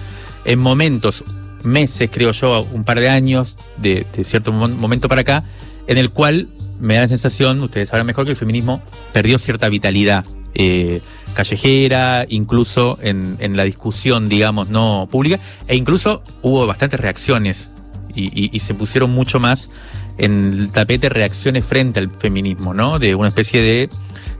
[0.45, 1.23] en momentos,
[1.63, 5.43] meses, creo yo, un par de años, de, de cierto momento para acá,
[5.87, 6.49] en el cual
[6.79, 10.25] me da la sensación, ustedes sabrán mejor que el feminismo perdió cierta vitalidad
[10.55, 11.01] eh,
[11.33, 17.71] callejera, incluso en, la discusión, digamos, no pública, e incluso hubo bastantes reacciones
[18.15, 19.69] y, se pusieron mucho más
[20.17, 22.99] en el tapete reacciones frente al feminismo, ¿no?
[22.99, 23.89] De una especie de,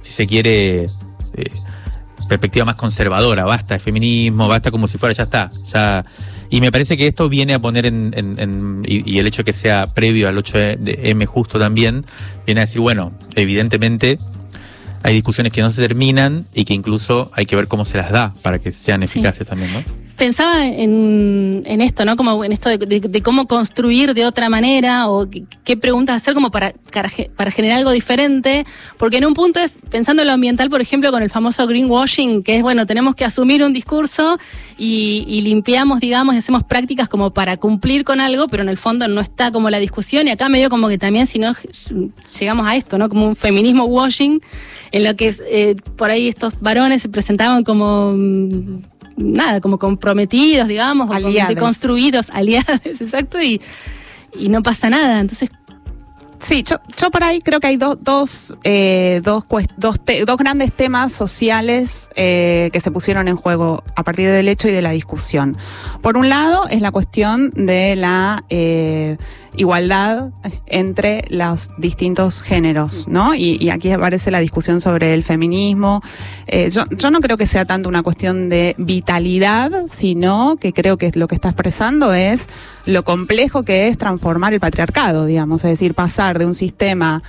[0.01, 0.87] si se quiere,
[1.35, 1.51] eh,
[2.27, 6.05] perspectiva más conservadora, basta de feminismo, basta como si fuera, ya está, ya...
[6.51, 10.27] Y me parece que esto viene a poner en, y, el hecho que sea previo
[10.27, 12.05] al 8M justo también,
[12.45, 14.17] viene a decir, bueno, evidentemente
[15.03, 18.11] hay discusiones que no se terminan y que incluso hay que ver cómo se las
[18.11, 19.45] da para que sean eficaces sí.
[19.45, 19.98] también, ¿no?
[20.19, 22.17] Pensaba en, esto, ¿no?
[22.17, 25.29] Como en esto de, de, cómo construir de otra manera o
[25.63, 26.73] qué, preguntas hacer como para,
[27.37, 28.65] para generar algo diferente,
[28.97, 32.43] porque en un punto es pensando en lo ambiental, por ejemplo, con el famoso greenwashing,
[32.43, 34.37] que es, bueno, tenemos que asumir un discurso
[34.77, 38.77] y, y limpiamos, digamos, y hacemos prácticas como para cumplir con algo, pero en el
[38.77, 41.53] fondo no está como la discusión y acá medio como que también si no
[42.37, 43.07] llegamos a esto, ¿no?
[43.07, 44.41] Como un feminismo washing
[44.91, 48.81] en lo que eh, por ahí estos varones se presentaban como mm,
[49.19, 51.55] nada, como comprometidos, digamos, aliados.
[51.55, 53.61] construidos, aliados, exacto, y,
[54.37, 55.19] y no pasa nada.
[55.19, 55.49] Entonces,
[56.39, 59.43] Sí, yo, yo por ahí creo que hay do, dos, eh, dos,
[59.75, 64.47] dos, te, dos, grandes temas sociales eh, que se pusieron en juego a partir del
[64.47, 65.57] hecho y de la discusión.
[66.01, 69.17] Por un lado es la cuestión de la eh,
[69.55, 70.31] igualdad
[70.67, 73.35] entre los distintos géneros, ¿no?
[73.35, 76.01] Y, aquí aparece la discusión sobre el feminismo.
[76.47, 80.97] Eh, yo, yo, no creo que sea tanto una cuestión de vitalidad, sino que creo
[80.97, 82.47] que lo que está expresando es
[82.85, 87.21] lo complejo que es transformar el patriarcado, digamos, es decir, pasar de un sistema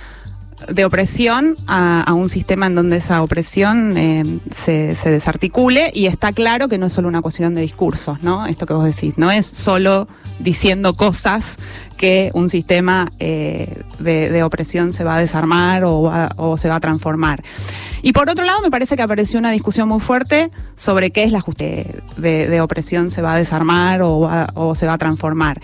[0.69, 6.33] de opresión a, un sistema en donde esa opresión eh, se, se, desarticule y está
[6.33, 8.45] claro que no es solo una cuestión de discursos, ¿no?
[8.45, 10.07] Esto que vos decís, no es solo
[10.39, 11.57] diciendo cosas
[11.97, 16.79] que un sistema eh, de, opresión se va a desarmar o, o, se va a
[16.79, 17.43] transformar.
[18.01, 21.31] Y por otro lado, me parece que apareció una discusión muy fuerte sobre qué es
[21.31, 21.85] la justicia
[22.17, 25.61] de, de opresión se va a desarmar o, o se va a transformar.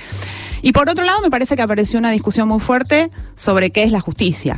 [0.67, 3.93] Y por otro lado, me parece que apareció una discusión muy fuerte sobre qué es
[3.93, 4.57] la justicia,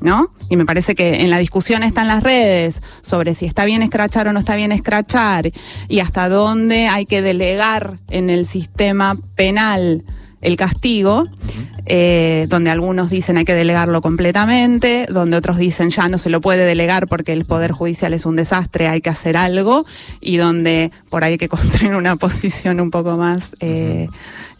[0.00, 0.32] ¿no?
[0.48, 4.28] Y me parece que en la discusión están las redes sobre si está bien escrachar
[4.28, 5.50] o no está bien escrachar
[5.88, 10.04] y hasta dónde hay que delegar en el sistema penal
[10.40, 11.24] el castigo,
[11.86, 16.40] eh, donde algunos dicen hay que delegarlo completamente, donde otros dicen ya no se lo
[16.40, 19.84] puede delegar porque el Poder Judicial es un desastre, hay que hacer algo,
[20.20, 23.56] y donde por ahí hay que construir una posición un poco más...
[23.60, 24.08] Eh,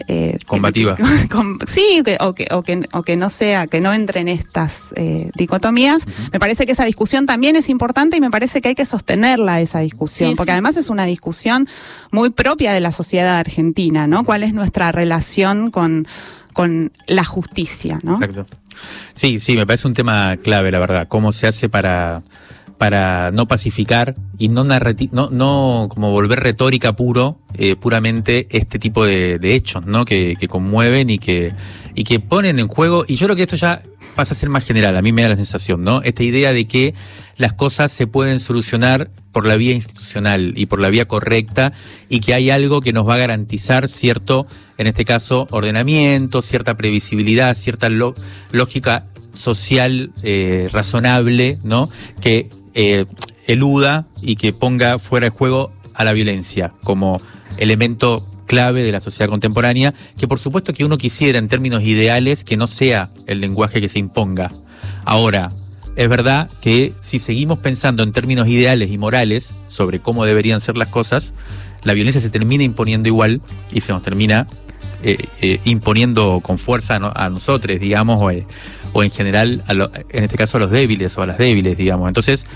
[0.07, 0.97] eh, combativa.
[1.67, 5.31] sí, o, que, o, que, o que no sea, que no entre en estas eh,
[5.37, 6.03] dicotomías.
[6.33, 9.61] Me parece que esa discusión también es importante y me parece que hay que sostenerla
[9.61, 11.69] esa discusión, porque además es una discusión
[12.11, 14.25] muy propia de la sociedad argentina, ¿no?
[14.25, 16.07] ¿Cuál es nuestra relación con,
[16.53, 18.17] con la justicia, ¿no?
[18.17, 18.47] Exacto.
[19.15, 21.09] Sí, sí, me parece un tema clave, la verdad.
[21.09, 22.23] ¿Cómo se hace para
[22.79, 24.79] para no pacificar y no, no,
[25.31, 30.05] no como volver retórica puro, eh, puramente este tipo de, hechos, ¿no?
[30.05, 31.53] Que, que, conmueven y que,
[31.95, 33.83] y que ponen en juego, y yo creo que esto ya
[34.15, 36.03] pasa a ser más general, a mí me da la sensación, ¿no?
[36.03, 36.95] Esta idea de que
[37.39, 41.73] las cosas se pueden solucionar por la vía institucional y por la vía correcta
[42.09, 46.77] y que hay algo que nos va a garantizar cierto, en este caso, ordenamiento, cierta
[46.77, 47.89] previsibilidad, cierta
[48.51, 51.89] lógica social eh, razonable, ¿no?
[52.21, 53.07] Que eh,
[53.47, 57.21] eluda y que ponga fuera de juego a la violencia como
[57.57, 62.43] elemento clave de la sociedad contemporánea, que por supuesto que uno quisiera en términos ideales
[62.43, 64.51] que no sea el lenguaje que se imponga.
[65.05, 65.53] Ahora,
[65.99, 70.77] es verdad que si seguimos pensando en términos ideales y morales sobre cómo deberían ser
[70.77, 71.35] las cosas,
[71.83, 73.41] la violencia se termina imponiendo igual
[73.73, 74.47] y se nos termina
[75.03, 78.31] eh, eh, imponiendo con fuerza a, nosotros, digamos, o,
[78.93, 82.07] o en general, en este caso a los débiles o a las débiles, digamos.
[82.07, 82.47] Entonces,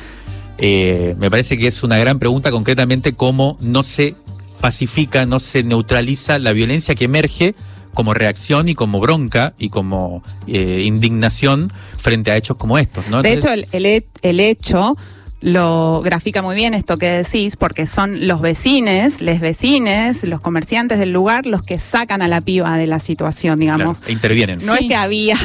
[0.59, 4.15] eh, me parece que es una gran pregunta concretamente cómo no se
[4.61, 7.57] pacifica, no se neutraliza la violencia que emerge
[7.95, 13.09] como reacción y como bronca y como eh, indignación frente a hechos como estos.
[13.09, 13.23] ¿no?
[13.23, 14.97] de hecho, el, el hecho
[15.43, 21.01] lo grafica muy bien esto que decís, porque son los vecines, les vecines, los comerciantes
[21.01, 24.01] del lugar los que sacan a la piba de la situación, digamos.
[24.07, 24.59] E intervienen.
[24.65, 25.37] No es que había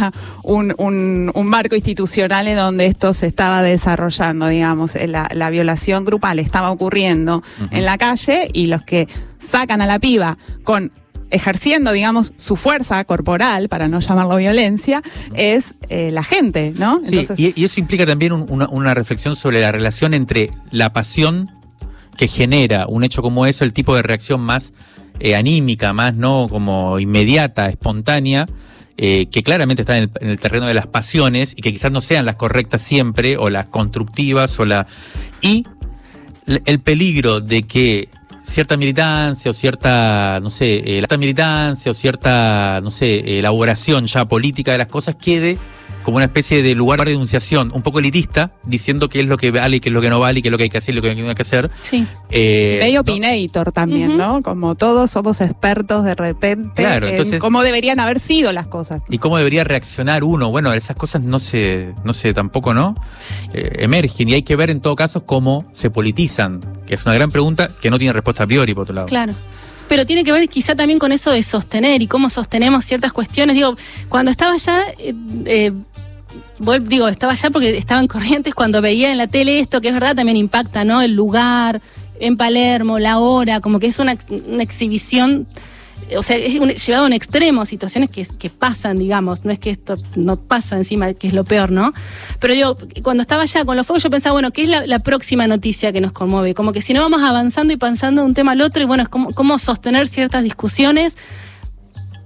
[0.43, 6.05] un, un, un, marco institucional en donde esto se estaba desarrollando, digamos, la, la violación
[6.05, 9.07] grupal estaba ocurriendo en la calle y los que
[9.49, 10.91] sacan a la piba con
[11.29, 15.01] ejerciendo, digamos, su fuerza corporal, para no llamarlo violencia,
[15.33, 17.01] es eh, la gente, ¿no?
[17.03, 21.51] Sí, y, eso implica también una, reflexión sobre la relación entre la pasión
[22.17, 24.73] que genera un hecho como eso, el tipo de reacción más
[25.19, 28.47] eh, anímica, más no como inmediata, espontánea,
[28.97, 32.25] eh, que claramente está en el, terreno de las pasiones y que quizás no sean
[32.25, 34.87] las correctas siempre, o las constructivas, o la.
[35.41, 35.65] y
[36.65, 38.09] el peligro de que
[38.47, 44.25] cierta militancia o cierta, no sé, eh, la militancia o cierta, no sé, elaboración ya
[44.25, 45.59] política de las cosas quede
[46.07, 49.51] como una especie de lugar de denunciación un poco elitista, diciendo qué es lo que
[49.51, 50.77] vale y qué es lo que no vale y qué es lo que hay que
[50.77, 51.69] hacer y lo que no hay que hacer.
[51.81, 52.07] Sí.
[52.29, 54.41] Eh, Medio opinator también, ¿no?
[54.41, 59.01] Como todos somos expertos de repente claro, en cómo deberían haber sido las cosas.
[59.09, 60.49] Y cómo debería reaccionar uno.
[60.49, 62.95] Bueno, esas cosas no se, no sé, tampoco, ¿no?
[63.53, 67.15] Eh, emergen y hay que ver en todo caso cómo se politizan, que es una
[67.15, 69.07] gran pregunta que no tiene respuesta a priori, por otro lado.
[69.07, 69.33] Claro
[69.87, 73.55] pero tiene que ver quizá también con eso de sostener y cómo sostenemos ciertas cuestiones.
[73.55, 73.77] Digo,
[74.09, 75.13] cuando estaba allá, eh,
[75.45, 75.71] eh
[76.81, 80.15] digo, estaba allá porque estaban corrientes cuando veía en la tele esto, que es verdad,
[80.15, 81.01] también impacta, ¿no?
[81.01, 81.81] El lugar,
[82.19, 84.15] en Palermo, la hora, como que es una,
[84.47, 85.47] una exhibición
[86.15, 89.71] o sea, es llevado a un extremo, situaciones que, que, pasan, digamos, no es que
[89.71, 91.93] esto no pasa encima, que es lo peor, ¿no?
[92.39, 95.47] Pero yo, cuando estaba allá con los fuegos, yo pensaba, bueno, ¿qué es la, próxima
[95.47, 96.53] noticia que nos conmueve?
[96.53, 99.03] Como que si no vamos avanzando y pensando de un tema al otro, y bueno,
[99.03, 101.17] es como, cómo sostener ciertas discusiones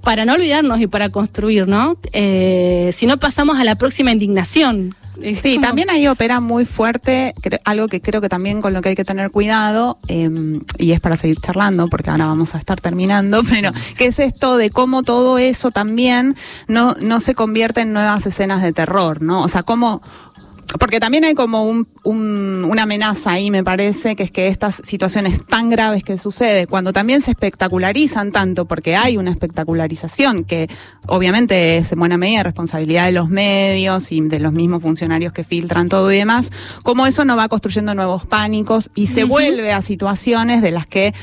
[0.04, 1.98] para no olvidarnos y para construir, ¿no?
[2.14, 4.96] Eh, si no pasamos a la próxima indignación,
[5.42, 7.34] sí, también ahí opera muy fuerte
[7.66, 11.00] algo que creo que también con lo que hay que tener cuidado, em, y es
[11.00, 15.04] para seguir charlando, porque ahora vamos a estar terminando, pero que es esto de cómo
[15.04, 16.36] todo eso también
[16.68, 19.42] no, no se convierte en nuevas escenas de terror, ¿no?
[19.42, 20.02] O sea, cómo
[20.80, 25.46] porque también hay como un, una amenaza ahí, me parece, que es que estas situaciones
[25.46, 30.70] tan graves que sucede, cuando también se espectacularizan tanto, porque hay una espectacularización que
[31.08, 35.44] obviamente es en buena medida responsabilidad de los medios y de los mismos funcionarios que
[35.44, 36.52] filtran todo y demás,
[36.84, 41.14] como eso no va construyendo nuevos pánicos y se vuelve a situaciones de las que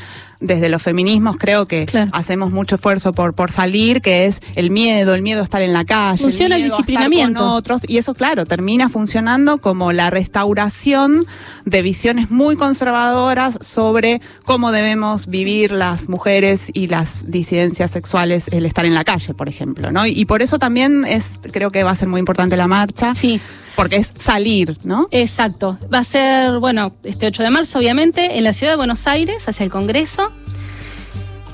[0.41, 5.15] desde los feminismos creo que hacemos mucho esfuerzo por, por salir, que es el miedo,
[5.15, 6.23] el miedo a estar en la calle.
[6.23, 7.53] Funciona el, disciplinamiento.
[7.53, 11.27] otros, y eso, claro, termina funcionando como la restauración
[11.65, 18.67] de visiones muy conservadoras sobre cómo debemos vivir las mujeres y las disidencias sexuales, el
[18.67, 20.07] estar en la calle, por ejemplo, ¿no?
[20.07, 23.15] Y, por eso también es, creo que va a ser muy importante la marcha.
[23.15, 23.41] Sí
[23.79, 25.07] porque es salir, ¿no?
[25.13, 25.79] Exacto.
[25.95, 29.49] Va a ser, bueno, este 8 de marzo, obviamente, en la ciudad de Buenos Aires,
[29.49, 30.33] hacia el Congreso.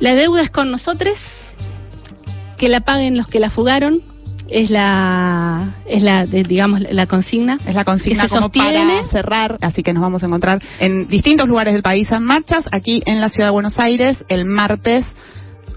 [0.00, 1.20] La deuda es con nosotros,
[2.56, 4.00] que la paguen los que la fugaron.
[4.48, 7.58] Es la, es la, digamos, la consigna.
[7.66, 8.94] Es la consigna que se sostiene.
[8.94, 12.64] para cerrar, así que nos vamos a encontrar en distintos lugares del país en marchas,
[12.72, 15.04] aquí en la ciudad de Buenos Aires, el martes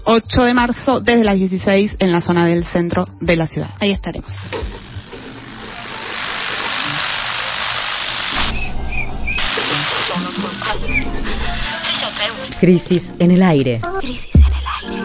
[0.04, 3.68] 8 de marzo, desde las 16 en la zona del centro de la ciudad.
[3.80, 4.30] Ahí estaremos.
[12.60, 13.80] Crisis en el aire.
[14.00, 14.52] Crisis en el
[14.82, 15.00] aire.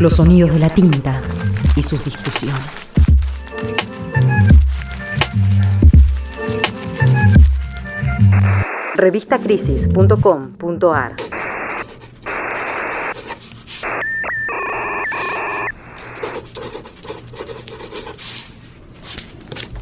[0.00, 1.20] Los sonidos de la tinta
[1.76, 2.94] y sus discusiones.
[8.96, 11.14] Revistacrisis.com.ar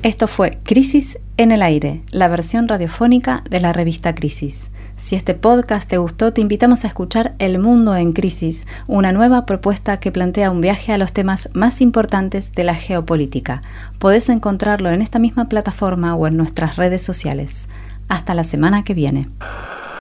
[0.03, 4.71] Esto fue Crisis en el Aire, la versión radiofónica de la revista Crisis.
[4.97, 9.47] Si este podcast te gustó, te invitamos a escuchar El Mundo en Crisis, una nueva
[9.47, 13.63] propuesta que plantea un viaje a los temas más importantes de la geopolítica.
[13.99, 17.67] Podés encontrarlo en esta misma plataforma o en nuestras redes sociales.
[18.09, 19.29] Hasta la semana que viene.